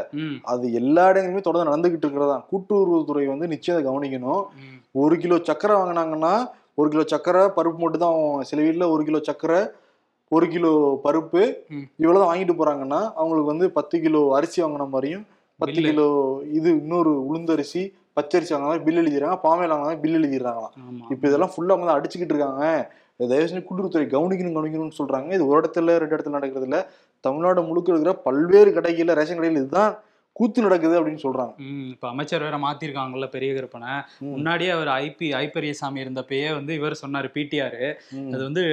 அது 0.48 0.66
எல்லா 0.80 1.06
இடங்களுமே 1.12 1.44
தொடர்ந்து 1.44 1.70
நடந்துகிட்டு 1.70 2.08
இருக்கிறதா? 2.08 2.38
கூட்டுறவுத்துறை 2.52 3.26
வந்து 3.30 3.54
நிச்சயம் 3.54 3.88
கவனிக்கணும். 3.88 4.44
ஒரு 4.96 5.18
கிலோ 5.20 5.40
சக்கரை 5.46 5.76
வாங்கினாங்கன்னா 5.78 6.34
ஒரு 6.78 6.90
கிலோ 6.92 7.06
சக்கரை 7.10 7.42
பருப்பு 7.56 7.80
மட்டும் 7.82 8.04
தான் 8.04 8.18
சில 8.48 8.60
வீட்டில் 8.62 8.92
ஒரு 8.94 9.04
கிலோ 9.04 9.20
சக்கரை 9.28 9.60
ஒரு 10.32 10.46
கிலோ 10.52 10.72
பருப்பு 11.04 11.42
ம். 11.72 11.84
இவ்வளவுதான் 12.02 12.30
வாங்கிட்டு 12.30 12.56
போறாங்கன்னா 12.56 13.00
அவங்களுக்கு 13.16 13.52
வந்து 13.52 13.68
பத்து 13.72 13.96
கிலோ 14.02 14.22
அரிசி 14.36 14.60
வாங்கின 14.62 14.88
மாதிரியும் 14.90 15.26
பத்து. 15.60 15.76
கிலோ 15.80 16.08
இது 16.56 16.70
இன்னொரு 16.80 17.12
உளுந்தரிசி 17.28 17.84
பச்சரிசி 18.18 18.54
வாங்கின 18.54 18.84
பில் 18.88 19.00
எழுதிடுறாங்க 19.02 19.38
பாமையில் 19.46 19.74
வாங்கின 19.76 20.00
பில் 20.04 20.18
எழுதிடுறாங்களாம். 20.20 20.76
இப்போ 21.14 21.26
இதெல்லாம் 21.30 21.54
ஃபுல்லாக 21.54 21.80
வந்து 21.82 21.96
அடிச்சுக்கிட்டு 21.96 22.34
இருக்காங்க. 22.36 22.64
தயவு 23.32 23.48
செஞ்சு 23.50 23.66
கூட்டுறவுத்துறை 23.68 24.06
கவனிக்கணும் 24.16 24.56
கவனிக்கணும்னு 24.58 24.98
சொல்றாங்க. 25.02 25.30
இது 25.38 25.44
ஒரு 25.50 25.58
இடத்துல 25.62 25.98
ரெண்டு 26.02 26.16
இடத்துல 26.16 26.38
நடக்கிறது 26.38 26.68
இல்ல 26.70 26.80
தமிழ்நாடு 27.28 27.62
முழுக்க 27.70 27.94
இருக்கிற 27.94 28.14
பல்வேறு 28.28 28.72
கடைகளில் 28.78 29.18
ரேஷன் 29.20 29.40
கடையில் 29.40 29.62
இதுதான் 29.62 29.94
கூத்து 30.38 30.60
நடக்குது 30.64 30.96
அப்படின்னு 31.00 31.22
சொல்றாங்க 31.24 31.54
இப்ப 31.92 32.06
அமைச்சர் 32.10 32.44
வேற 32.46 32.56
மாத்திருக்காங்கல்ல 32.64 33.28
பெரிய 33.36 33.50
கருப்பனை. 33.54 33.92
முன்னாடியே 34.32 34.72
அவர் 34.78 34.90
ஐபி 35.04 35.28
ஐப்பெரியசாமி 35.42 36.00
இருந்தப்பயே 36.04 36.48
வந்து 36.56 36.72
இவர் 36.80 36.96
சொன்னாரு 37.04 37.28
பிடிஆர். 37.36 37.84
அது 38.34 38.42
வந்து 38.44 38.64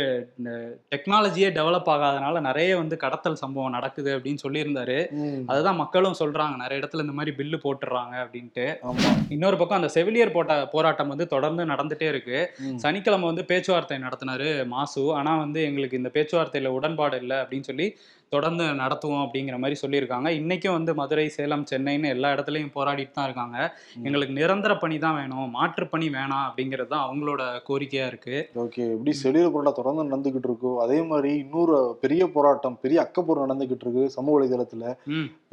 டெக்னாலஜியே 0.95 1.49
டெவலப் 1.59 1.91
ஆகாதனால 1.95 2.41
நிறைய 2.49 2.71
வந்து 2.81 2.97
கடத்தல் 3.05 3.39
சம்பவம் 3.43 3.77
நடக்குது 3.77 4.11
அப்படின்னு 4.17 4.43
சொல்லியிருந்தாரு. 4.45 4.99
அதுதான் 5.53 5.81
மக்களும் 5.83 6.19
சொல்றாங்க 6.23 6.57
நிறைய 6.63 6.81
இடத்துல 6.83 7.05
இந்த 7.07 7.17
மாதிரி 7.19 7.35
பில்லு 7.39 7.61
போட்டுறாங்க 7.67 8.17
அப்படின்ட்டு 8.25 8.67
இன்னொரு 9.37 9.59
பக்கம் 9.63 9.81
அந்த 9.81 9.91
செவிலியர் 9.97 10.35
போட்ட 10.39 10.57
போராட்டம் 10.75 11.13
வந்து 11.15 11.29
தொடர்ந்து 11.35 11.69
நடந்துட்டே 11.73 12.09
இருக்கு. 12.15 12.41
சனிக்கிழமை 12.87 13.29
வந்து 13.31 13.45
பேச்சுவார்த்தை 13.53 14.01
நடத்தினாரு 14.07 14.51
மாசு 14.75 15.05
ஆனா 15.21 15.35
வந்து 15.45 15.63
எங்களுக்கு 15.69 16.01
இந்த 16.03 16.13
பேச்சுவார்த்தையில 16.19 16.75
உடன்பாடு 16.79 17.23
இல்லை 17.23 17.39
அப்படின்னு 17.43 17.71
சொல்லி 17.71 17.89
தொடர்ந்து 18.35 18.65
நடத்துவோம் 18.83 19.23
அப்படிங்கிற 19.25 19.57
மாதிரி 19.63 19.77
சொல்லியிருக்காங்க. 19.83 20.29
இன்னைக்கும் 20.41 20.77
வந்து 20.77 20.93
மதுரை 21.01 21.27
சேலம் 21.37 21.67
சென்னைன்னு 21.71 22.13
எல்லா 22.15 22.29
இடத்துலையும் 22.35 22.75
போராடிட்டு 22.77 23.17
தான் 23.19 23.29
இருக்காங்க. 23.29 23.57
எங்களுக்கு 24.07 24.37
நிரந்தர 24.41 24.73
பணி 24.85 24.97
தான் 25.05 25.17
வேணும். 25.21 25.49
மாற்று 25.57 25.87
பணி 25.95 26.09
வேணாம் 26.17 26.47
அப்படிங்கிறது 26.49 26.93
தான் 26.95 27.05
அவங்களோட 27.07 27.43
கோரிக்கையா 27.69 28.07
இருக்கு. 28.13 28.37
ஓகே. 28.65 28.85
எப்படி 28.97 29.15
செடியூர் 29.23 29.53
போராட்டம் 29.55 29.79
தொடர்ந்து 29.81 30.07
நடந்துகிட்டு 30.09 30.49
இருக்கோ 30.51 30.73
அதே 30.85 30.99
மாதிரி 31.11 31.33
இன்னொரு 31.45 31.77
பெரிய 32.05 32.23
போராட்டம் 32.37 32.79
பெரிய 32.85 32.99
அக்கப்போர் 33.07 33.45
நடந்துகிட்டு 33.45 33.87
இருக்கு 33.87 34.05
சமூக 34.17 34.35
வலைதளத்துல. 34.37 34.85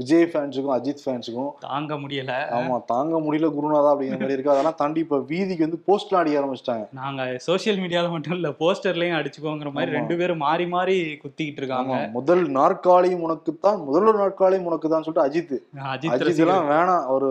விஜய் 0.01 0.27
ஃபேன்ஸுக்கும் 0.31 0.75
அஜித் 0.77 1.03
ஃபேன்ஸுக்கும் 1.05 1.51
தாங்க 1.67 1.93
முடியல. 2.03 2.33
ஆமா 2.57 2.75
தாங்க 2.93 3.15
முடியல 3.25 3.48
குருநாதா 3.57 3.91
அப்படிங்கிற 3.93 4.19
மாதிரி 4.21 4.36
இருக்கு. 4.38 4.53
அதெல்லாம் 4.55 4.79
தாண்டி 4.81 5.00
இப்ப 5.05 5.19
வீதிக்கு 5.31 5.65
வந்து 5.67 5.81
போஸ்ட்லாம் 5.88 6.21
அடிக்க 6.21 6.41
ஆரம்பிச்சிட்டாங்க. 6.41 6.86
நாங்க 7.01 7.21
சோஷியல் 7.48 7.81
மீடியால 7.83 8.09
மட்டும் 8.15 8.38
இல்ல 8.39 8.51
போஸ்டர்லயும் 8.62 9.17
அடிச்சுக்கோங்கிற 9.19 9.71
மாதிரி. 9.75 9.95
ரெண்டு 9.98 10.17
பேரும் 10.19 10.43
மாறி 10.48 10.67
மாறி 10.75 10.98
குத்திக்கிட்டு 11.24 11.62
இருக்காங்க. 11.63 11.95
முதல் 12.17 12.43
நாற்காலியும் 12.69 13.23
உனக்குத்தான் 13.25 13.77
முதல்வர் 13.85 14.19
நாற்காலியும் 14.19 14.67
உனக்கு 14.67 14.88
தான் 14.89 15.03
சொல்லிட்டு 15.03 15.25
அஜித் 15.25 15.53
அஜித். 15.91 16.13
எல்லாம் 16.45 16.67
வேணாம் 16.71 17.03
அவர் 17.07 17.25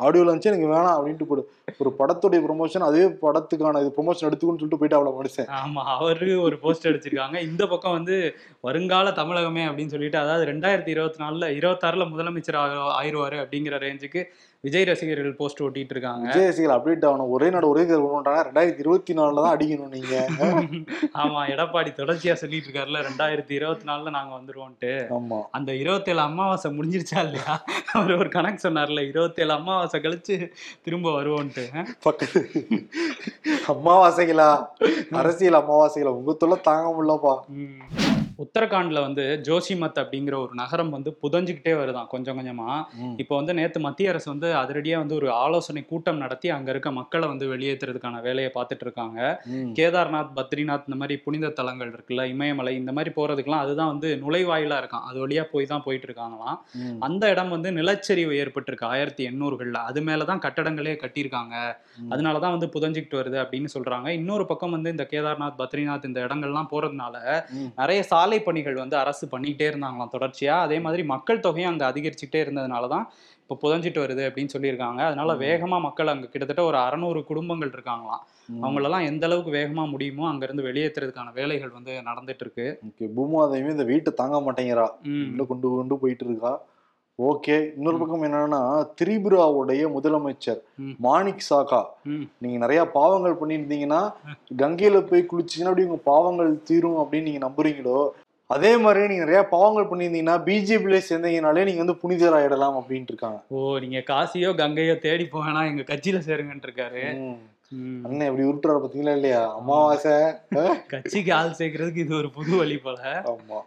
ஆடியோல 0.00 0.24
இருந்துச்சு 0.24 0.50
எனக்கு 0.52 0.70
வேணாம் 0.72 0.96
அப்படின்ட்டு 0.96 1.28
போடு. 1.28 1.42
ஒரு 1.80 1.90
படத்துடைய 1.98 2.40
ப்ரொமோஷன் 2.44 2.86
அதே 2.86 3.04
படத்துக்கான 3.22 3.80
இது 3.80 3.92
ப்ரொமோஷன் 3.94 4.26
எடுத்துக்கணும்னு 4.26 4.60
சொல்லிட்டு 4.60 4.80
போயிட்டு 4.80 4.98
அவ்வளவு 4.98 5.18
மனுஷன். 5.18 5.48
ஆமா 5.60 5.82
அவரு 5.94 6.12
ஒரு 6.42 6.56
போஸ்ட் 6.58 6.86
அடிச்சிருக்காங்க 6.86 7.12
இந்த 7.46 7.62
பக்கம் 7.66 7.92
வந்து 7.92 8.16
வருங்கால 8.64 9.10
தமிழகமே 9.16 9.64
அப்படின்னு 9.68 9.94
சொல்லிட்டு 9.94 10.18
அதாவது 10.18 10.44
ரெண்டாயிரத்தி 10.46 10.92
இருபத்தி 10.92 11.22
நாலுல 11.24 11.48
இருபத்தாறுல 11.56 12.06
முதலமைச்சர் 12.10 12.60
ஆக- 12.60 12.90
ஆயிருவாரு 12.98 13.38
அப்படிங்கிற 13.42 13.78
ரேஞ்சுக்கு 13.82 14.22
விஜய் 14.64 14.86
ரசிகர்கள் 14.88 15.36
போஸ்ட் 15.38 15.62
ஒட்டிட்டு 15.64 15.94
இருக்காங்க 15.94 16.26
விஜய் 16.26 16.46
ரசிகர்கள் 16.46 16.76
அப்டேட் 16.76 17.06
ஆகணும். 17.08 17.32
ஒரே 17.34 17.48
நாடு 17.50 17.66
ஒரே 17.70 17.82
தேர்வு 17.84 18.08
பண்ணுறாங்க 18.08 18.42
ரெண்டாயிரத்தி 18.46 18.82
இருபத்தி 18.84 19.14
நாலுல 19.18 19.42
தான் 19.44 19.54
அடிக்கணும் 19.54 19.92
நீங்க. 19.94 20.14
ஆமா 21.22 21.40
எடப்பாடி 21.52 21.90
தொடர்ச்சியா 21.98 22.34
சொல்லிட்டு 22.34 22.68
இருக்காருல்ல 22.68 23.02
ரெண்டாயிரத்தி 23.08 23.54
இருபத்தி 23.58 23.86
நாலுல 23.90 24.12
நாங்க 24.16 24.32
வந்துருவோம்ட்டு 24.38 24.92
ஆமா. 25.18 25.40
அந்த 25.50 25.72
இருபத்தேழு 25.74 26.22
அமாவாசை 26.24 26.70
முடிஞ்சிருச்சா 26.78 27.20
இல்லையா? 27.26 27.54
அவர் 27.94 28.14
ஒரு 28.14 28.28
கணக்கு 28.28 28.60
சொன்னார்ல 28.64 29.02
இருபத்தேழு 29.10 29.52
அமாவாசை 29.52 30.00
கழிச்சு 30.00 30.36
திரும்ப 30.84 31.12
பக்கத்து 32.02 32.40
அமாவாசைகளா? 33.74 34.48
அரசியல் 35.14 35.60
அமாவாசைகளா? 35.60 36.14
உங்க 36.18 36.34
தொல்லை 36.34 36.58
தாங்க 36.62 36.88
முடியலப்பா. 36.90 37.34
ம். 37.56 38.13
உத்தரகாண்ட்ல 38.38 39.00
வந்து 39.00 39.40
ஜோஷிமத் 39.42 39.98
அப்படிங்கிற 39.98 40.34
ஒரு 40.34 40.50
நகரம் 40.52 40.90
வந்து 40.90 41.18
புதஞ்சுக்கிட்டே 41.22 41.72
வருதாம் 41.80 42.06
கொஞ்சம் 42.06 42.38
கொஞ்சமா. 42.38 42.84
இப்போ 43.16 43.36
வந்து 43.36 43.54
நேத்து 43.54 43.80
மத்திய 43.80 44.10
அரசு 44.10 44.30
வந்து 44.30 44.54
அதிரடியா 44.54 44.96
வந்து 44.96 45.14
ஒரு 45.14 45.32
ஆலோசனை 45.32 45.84
கூட்டம் 45.84 46.16
நடத்தி 46.16 46.50
அங்க 46.50 46.70
இருக்க 46.70 46.92
மக்களை 46.92 47.28
வந்து 47.28 47.56
வெளியேற்றுறதுக்கான 47.56 48.20
வேலையை 48.22 48.52
பார்த்துட்டு 48.54 48.80
இருக்காங்க. 48.80 49.42
கேதார்நாத் 49.48 50.32
பத்ரிநாத் 50.36 50.86
இந்த 50.86 50.96
மாதிரி 50.96 51.20
புனித 51.20 51.48
தலங்கள் 51.48 51.90
இருக்குல்ல 51.90 52.24
இமயமலை 52.24 52.76
இந்த 52.76 52.92
மாதிரி 52.92 53.14
போறதுக்கெல்லாம் 53.16 53.64
அதுதான் 53.64 53.86
வந்து 53.86 54.20
நுழைவாயிலா 54.22 54.78
இருக்கான் 54.82 55.06
அது 55.08 55.26
வழியா 55.26 55.44
போய் 55.52 55.66
தான் 55.66 55.82
போயிட்டு 55.82 56.08
இருக்காங்களாம். 56.08 56.58
அந்த 56.98 57.30
இடம் 57.30 57.50
வந்து 57.50 57.70
நிலச்சரிவு 57.70 58.32
ஏற்பட்டிருக்கு 58.32 58.84
ஆயிரத்தி 58.84 59.28
எண்ணூறுகள்ல 59.28 59.72
அது 59.72 60.00
மேலதான் 60.00 60.42
கட்டடங்களே 60.44 60.96
கட்டியிருக்காங்க. 60.96 61.76
அதனாலதான் 62.10 62.58
வந்து 62.58 62.66
புதஞ்சிக்கிட்டு 62.66 63.20
வருது 63.20 63.40
அப்படின்னு 63.44 63.68
சொல்றாங்க 63.74 64.08
இன்னொரு 64.08 64.46
பக்கம் 64.46 64.70
வந்து 64.70 64.90
இந்த 64.90 65.06
கேதார்நாத் 65.10 65.58
பத்ரிநாத் 65.58 66.04
இந்த 66.04 66.20
இடங்கள்லாம் 66.24 66.70
போறதுனால. 66.70 67.44
நிறைய 67.76 68.02
சாலை 68.24 68.36
பணிகள் 68.40 68.76
வந்து 68.76 68.96
அரசு 68.96 69.24
பண்ணிக்கிட்டே 69.32 69.66
இருந்தாங்களாம் 69.70 70.12
தொடர்ச்சியா 70.12 70.54
அதே 70.62 70.76
மாதிரி 70.84 71.02
மக்கள் 71.10 71.42
தொகையும் 71.44 71.70
அங்க 71.70 71.84
அதிகரிச்சுக்கிட்டே 71.88 72.40
இருந்ததுனால 72.44 72.88
தான் 72.88 73.04
இப்போ 73.40 73.54
புதஞ்சிட்டு 73.62 74.00
வருது 74.02 74.22
அப்படின்னு 74.28 74.52
சொல்லியிருக்காங்க 74.54 75.00
அதனால 75.08 75.30
ம். 75.32 75.40
வேகமா 75.42 75.78
மக்கள் 75.86 76.12
அங்க 76.12 76.26
கிட்டத்தட்ட 76.26 76.62
ஒரு 76.64 76.78
அறநூறு 76.82 77.20
குடும்பங்கள் 77.24 77.72
இருக்காங்களாம். 77.74 78.22
அவங்களெல்லாம் 78.58 79.06
எந்த 79.08 79.24
அளவுக்கு 79.28 79.52
வேகமா 79.56 79.84
முடியுமோ 79.90 80.24
அங்க 80.30 80.44
இருந்து 80.44 80.66
வெளியேற்றுறதுக்கான 80.66 81.34
வேலைகள் 81.36 81.76
வந்து 81.76 81.92
நடந்துட்டு 82.08 82.44
இருக்கு 82.46 82.66
பூமாதேவி 83.14 83.70
இந்த 83.70 83.86
வீட்டை 83.90 84.12
தாங்க 84.14 84.38
மாட்டேங்கிறா. 84.46 84.86
உள்ள 85.28 85.44
கொண்டு 85.44 85.74
கொண்டு 85.74 85.98
போயிட்டு 86.02 86.26
இருக்கா 86.28 86.54
ஓகே. 87.18 87.56
இன்னொரு 87.76 87.98
பக்கம் 87.98 88.22
என்னன்னா 88.22 88.60
திரிபுராவுடைய 89.00 89.82
முதலமைச்சர். 89.96 90.60
மாணிக் 90.98 91.46
சாகா. 91.48 91.80
நீங்க 92.38 92.56
நிறைய 92.58 92.80
பாவங்கள் 92.96 93.38
பண்ணியிருந்தீங்கன்னா 93.40 94.00
கங்கையில 94.62 95.00
போய் 95.00 95.28
குளிச்சீங்கன்னா 95.30 95.72
அப்படி 95.72 95.88
உங்க 95.88 96.00
பாவங்கள் 96.04 96.50
தீரும் 96.62 97.00
அப்படின்னு 97.02 97.22
நீங்க 97.22 97.42
நம்புறீங்களோ 97.46 97.98
அதே 98.50 98.76
மாதிரி 98.76 99.08
நீங்க 99.08 99.24
நிறைய 99.24 99.42
பாவங்கள் 99.48 99.88
பண்ணியிருந்தீங்கன்னா 99.90 100.34
பிஜேபியில 100.46 100.98
சேர்ந்தீங்கனாலே 101.08 101.64
நீங்க 101.64 101.78
வந்து 101.78 102.00
புனிதர் 102.02 102.36
ஆயிடலாம் 102.38 102.78
அப்படின்ட்டு 102.80 103.12
இருக்காங்க. 103.12 103.38
ஓ 103.50 103.78
நீங்க 103.78 103.98
காசியோ 104.10 104.50
கங்கையோ 104.60 104.96
தேடி 104.98 105.24
போவேனா 105.24 105.62
எங்க 105.70 105.82
கட்சியில 105.82 106.18
சேருங்கன்னு 106.18 106.66
இருக்காரு. 106.68 107.04
அண்ணன் 108.06 108.26
எப்படி 108.26 108.48
உருட்டுறாரு 108.48 108.82
பாத்தீங்களா 108.82 109.14
இல்லையா? 109.14 109.40
அமாவாசை? 109.56 110.16
கட்சிக்கு 110.86 111.32
ஆள் 111.34 111.56
சேர்க்கறதுக்கு 111.60 112.04
இது 112.06 112.16
ஒரு 112.16 112.30
புது 112.30 112.56
வழி 112.56 112.76
போல. 112.78 113.00
ஆமா. 113.32 113.60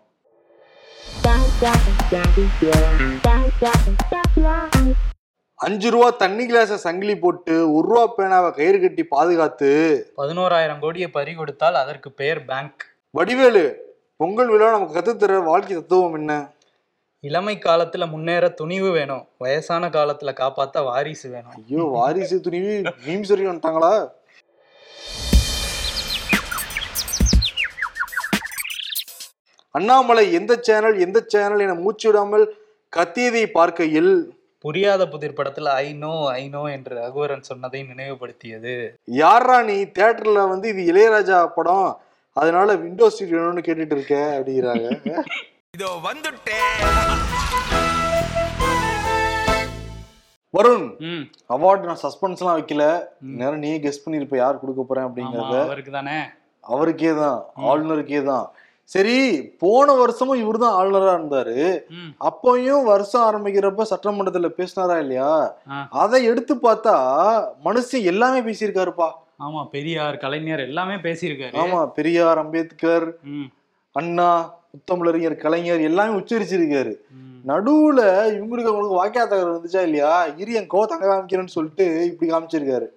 அஞ்சு 5.59 5.89
ரூபா 5.89 6.09
தண்ணி 6.09 6.45
கிளாஸ 6.45 6.73
சங்கிலி 6.73 7.17
போட்டு 7.17 7.73
ஒரு 7.73 7.87
ரூபா 7.87 8.13
பேனாவை 8.17 8.51
கயிறு 8.51 8.81
கட்டி 8.81 9.03
பாதுகாத்து 9.03 9.69
பதினோராயிரம் 10.17 10.79
கோடியை 10.79 11.09
பறி 11.09 11.35
கொடுத்தால் 11.35 11.75
அதற்கு 11.75 12.11
பெயர் 12.11 12.45
பேங்க். 12.45 12.83
வடிவேலு 13.11 13.63
பொங்கல் 14.17 14.49
விழா 14.49 14.71
நமக்கு 14.71 14.95
கத்துத்தர 14.97 15.43
வாழ்க்கை 15.43 15.75
தத்துவம் 15.75 16.13
என்ன? 16.13 16.49
இளமை 17.19 17.59
காலத்துல 17.65 18.09
முன்னேற 18.09 18.49
துணிவு 18.49 18.91
வேணும். 18.91 19.27
வயசான 19.37 19.89
காலத்துல 19.89 20.33
காப்பாத்த 20.33 20.83
வாரிசு 20.83 21.29
வேணும். 21.29 21.51
ஐயோ 21.51 21.83
வாரிசு 21.83 22.41
துணிவி 22.41 22.75
மீம்ஸ் 23.05 23.27
வரைக்கும் 23.27 23.51
வந்துட்டாங்களா? 23.51 24.09
அண்ணாமலை 29.77 30.25
எந்த 30.39 30.53
சேனல் 30.67 30.97
எந்த 31.05 31.19
சேனல் 31.33 31.63
என 31.65 31.75
மூச்சு 31.83 32.07
விடாமல் 32.09 32.45
கத்தியதை 32.93 33.43
பார்க்கையில் 33.57 34.11
புரியாத 34.63 35.01
புதிர் 35.13 35.35
படத்துல 35.37 35.73
ஐ 35.83 35.87
நோ 36.03 36.13
ஐ 36.37 36.43
நோ 36.53 36.61
என்று 36.75 36.93
ரகுவரன் 36.99 37.47
சொன்னதை 37.49 37.79
நினைவுபடுத்தியது. 37.89 38.73
யாரா 39.19 39.57
நீ? 39.69 39.77
தியேட்டர்ல 39.95 40.41
வந்து 40.53 40.67
இது 40.73 40.83
இளையராஜா 40.91 41.39
படம். 41.57 41.89
அதனால 42.35 42.75
விண்டோ 42.83 43.07
சீட் 43.15 43.35
வேணும்னு 43.35 43.65
கேட்டுட்டு 43.67 43.95
இருக்க 43.97 44.15
அப்படிங்கிறாங்க. 44.37 44.87
இதோ 45.75 45.89
வந்துட்டேன் 46.05 46.75
வருண் 50.53 50.85
அவார்டு 51.55 51.89
நான் 51.89 52.03
சஸ்பென்ஸ் 52.03 52.41
எல்லாம் 52.41 52.57
வைக்கல. 52.59 52.83
நேரம் 53.39 53.63
நீ 53.65 53.71
கெஸ்ட் 53.85 54.05
பண்ணிருப்ப 54.05 54.37
யார் 54.41 54.61
கொடுக்க 54.61 54.83
போறேன் 54.83 55.07
அப்படிங்கறத. 55.09 55.55
அவருக்கு 55.67 55.93
தானே 55.97 56.17
அவருக்கே 56.63 57.11
தான் 57.21 57.37
ஆளுநருக்கே 57.69 58.21
தான் 58.31 58.45
சரி 58.89 59.15
போன 59.61 59.93
வருஷமும் 59.93 60.41
இவர்தான் 60.43 60.75
ஆளுநரா 60.79 61.13
இருந்தாரு. 61.17 61.55
அப்பயும் 62.29 62.83
வருஷம் 62.83 63.25
ஆரம்பிக்கிறப்ப 63.29 63.85
சட்டமன்றத்துல 63.89 64.49
பேசினாரா 64.59 64.95
இல்லையா. 65.03 65.31
அதை 66.03 66.19
எடுத்து 66.23 66.55
பார்த்தா 66.55 66.95
மனுஷன் 67.65 68.09
எல்லாமே 68.11 68.39
பேசியிருக்காருப்பா. 68.47 69.09
ஆமா 69.45 69.61
பெரியார் 69.73 70.15
கலைஞர் 70.17 70.63
எல்லாமே 70.69 70.95
பேசியிருக்காரு. 71.07 71.55
ஆமா 71.63 71.81
பெரியார் 71.97 72.41
அம்பேத்கர் 72.43 73.07
அண்ணா 73.95 74.29
முத்தமிழறிஞர் 74.77 75.35
கலைஞர் 75.37 75.87
எல்லாமே 75.87 76.19
உச்சரிச்சிருக்காரு. 76.19 76.93
நடுவுல 77.45 77.99
இவங்களுக்கு 78.35 78.69
அவங்களுக்கு 78.69 78.97
வாக்கியா 78.97 79.23
தகவல் 79.23 79.53
வந்துச்சா 79.53 79.81
இல்லையா? 79.81 80.09
இரு 80.37 80.53
என் 80.53 80.67
கோ 80.67 80.85
தங்க 80.85 81.05
காமிக்கிறேன்னு 81.05 81.47
சொல்லிட்டு 81.47 81.85
இப்படி 82.05 82.31
காமிச்சிருக்காரு. 82.31 82.87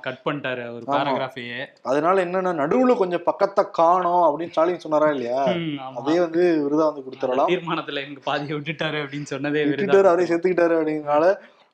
கட் 0.00 0.22
பண்ணிட்டாரு 0.24 0.62
ஒரு. 0.70 0.82
பேராகிராஃபையே 0.88 1.60
அதனால 1.82 2.24
என்னன்னா 2.24 2.52
நடுவுல 2.60 2.96
கொஞ்சம் 2.96 3.22
பக்கத்தை 3.22 3.64
காணோம் 3.72 4.24
அப்படின்னு 4.24 4.50
ஸ்டாலின் 4.50 4.78
சொன்னாரா 4.78 5.10
இல்லையா? 5.10 5.38
அதே 6.00 6.16
வந்து 6.20 6.42
விருதா 6.64 6.88
வந்து 6.88 7.04
கொடுத்துடலாம். 7.06 7.50
தீர்மானத்துல 7.52 8.02
எங்க 8.04 8.20
பாதியை 8.24 8.56
விட்டுட்டாரு 8.58 9.00
அப்படின்னு 9.04 9.30
சொன்னதே 9.30 9.62
விட்டுட்டாரு 9.64 10.10
அவரே 10.10 10.24
செத்துக்கிட்டாரு 10.24 10.76
அப்படிங்கறனால 10.78 11.28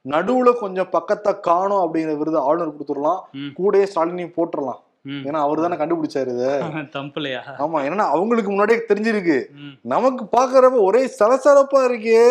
நடுவுல 0.05 0.53
கொஞ்சம் 0.57 0.91
பக்கத்தை 0.91 1.41
காணோம் 1.41 1.85
அப்படிங்கிற 1.85 2.19
விருது 2.19 2.39
ஆளுநர் 2.41 2.75
கொடுத்துடலாம். 2.75 3.21
ம். 3.35 3.53
கூடயே 3.59 3.87
ஸ்டாலினையும் 3.93 4.37
போட்டுறலாம் 4.37 4.81
ம். 4.81 4.94
ஏன்னா 5.05 5.41
அவர் 5.41 5.61
தானே 5.61 5.77
கண்டுபிடிச்சாரு 5.77 6.31
இத. 6.35 6.45
தம்புலையா? 6.97 7.41
ஆமா 7.59 7.79
ஏன்னா 7.87 8.07
அவங்களுக்கு 8.09 8.51
முன்னாடியே 8.51 8.81
தெரிஞ்சிருக்கு. 8.89 9.39
நமக்கு 9.81 10.25
பாக்குறப்ப 10.37 10.81
ஒரே 10.81 11.11
சலசலப்பா 11.19 11.83
இருக்கே. 11.85 12.23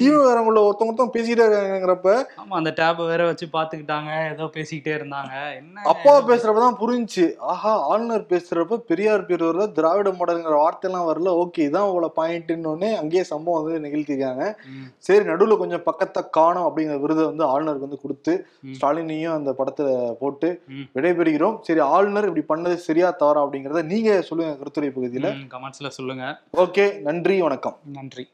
தீவிரவாரங்கள 0.00 0.60
ஒருத்தவங்க 0.66 1.06
பேசிட்டே 1.14 1.44
இருக்காங்கிறப்ப 1.44 2.10
ஆமா 2.42 2.54
அந்த 2.58 2.70
டேப் 2.78 3.00
வேற 3.10 3.22
வச்சு 3.28 3.46
பாத்துக்கிட்டாங்க 3.54 4.10
ஏதோ 4.32 4.44
பேசிக்கிட்டே 4.56 4.92
இருந்தாங்க. 4.98 5.32
என்ன 5.60 5.84
அப்பா 5.92 6.12
பேசுறப்பதான் 6.30 6.78
புரிஞ்சுச்சு. 6.80 7.26
ஆஹா 7.52 7.72
ஆளுநர் 7.90 8.24
பேசுறப்ப 8.32 8.78
பெரியார் 8.90 9.26
பேர் 9.28 9.44
வரல 9.46 9.66
திராவிட 9.78 10.10
மாடல்ங்கிற 10.18 10.56
வார்த்தையெல்லாம் 10.62 11.08
வரல. 11.10 11.34
ஓகே 11.42 11.66
இதான் 11.68 11.88
அவ்வளோ 11.88 12.10
பாயிண்ட்னு 12.18 12.90
அங்கேயே 13.00 13.24
சம்பவம் 13.32 13.60
வந்து 13.60 13.82
நிகழ்த்திருக்காங்க. 13.86 14.44
சரி 14.98 15.24
நடுவுல 15.30 15.58
கொஞ்சம் 15.62 15.86
பக்கத்தை 15.88 16.22
காணும் 16.38 16.66
அப்படிங்கிற 16.68 16.98
விருதை 17.00 17.24
வந்து 17.24 17.44
ஆளுநருக்கு 17.52 17.88
வந்து 17.88 18.02
கொடுத்து. 18.04 18.34
ஸ்டாலினையும் 18.78 19.36
அந்த 19.38 19.50
படத்துல 19.58 19.88
போட்டு. 20.22 20.50
விடைபெறுகிறோம். 20.96 21.58
சரி 21.68 21.80
ஆளுநர் 21.94 22.28
இப்படி 22.30 22.46
பண்ணது 22.52 22.78
சரியா 22.88 23.10
தவறா 23.22 23.42
அப்படிங்கறத 23.44 23.84
நீங்க 23.92 24.20
சொல்லுங்க 24.22 24.54
கருத்துரை 24.60 24.90
பகுதியில. 24.90 25.30
கமெண்ட்ஸ்ல 25.54 25.90
சொல்லுங்க. 25.98 26.24
ஓகே 26.64 26.86
நன்றி 27.08 27.36
வணக்கம். 27.40 27.76
நன்றி. 27.98 28.24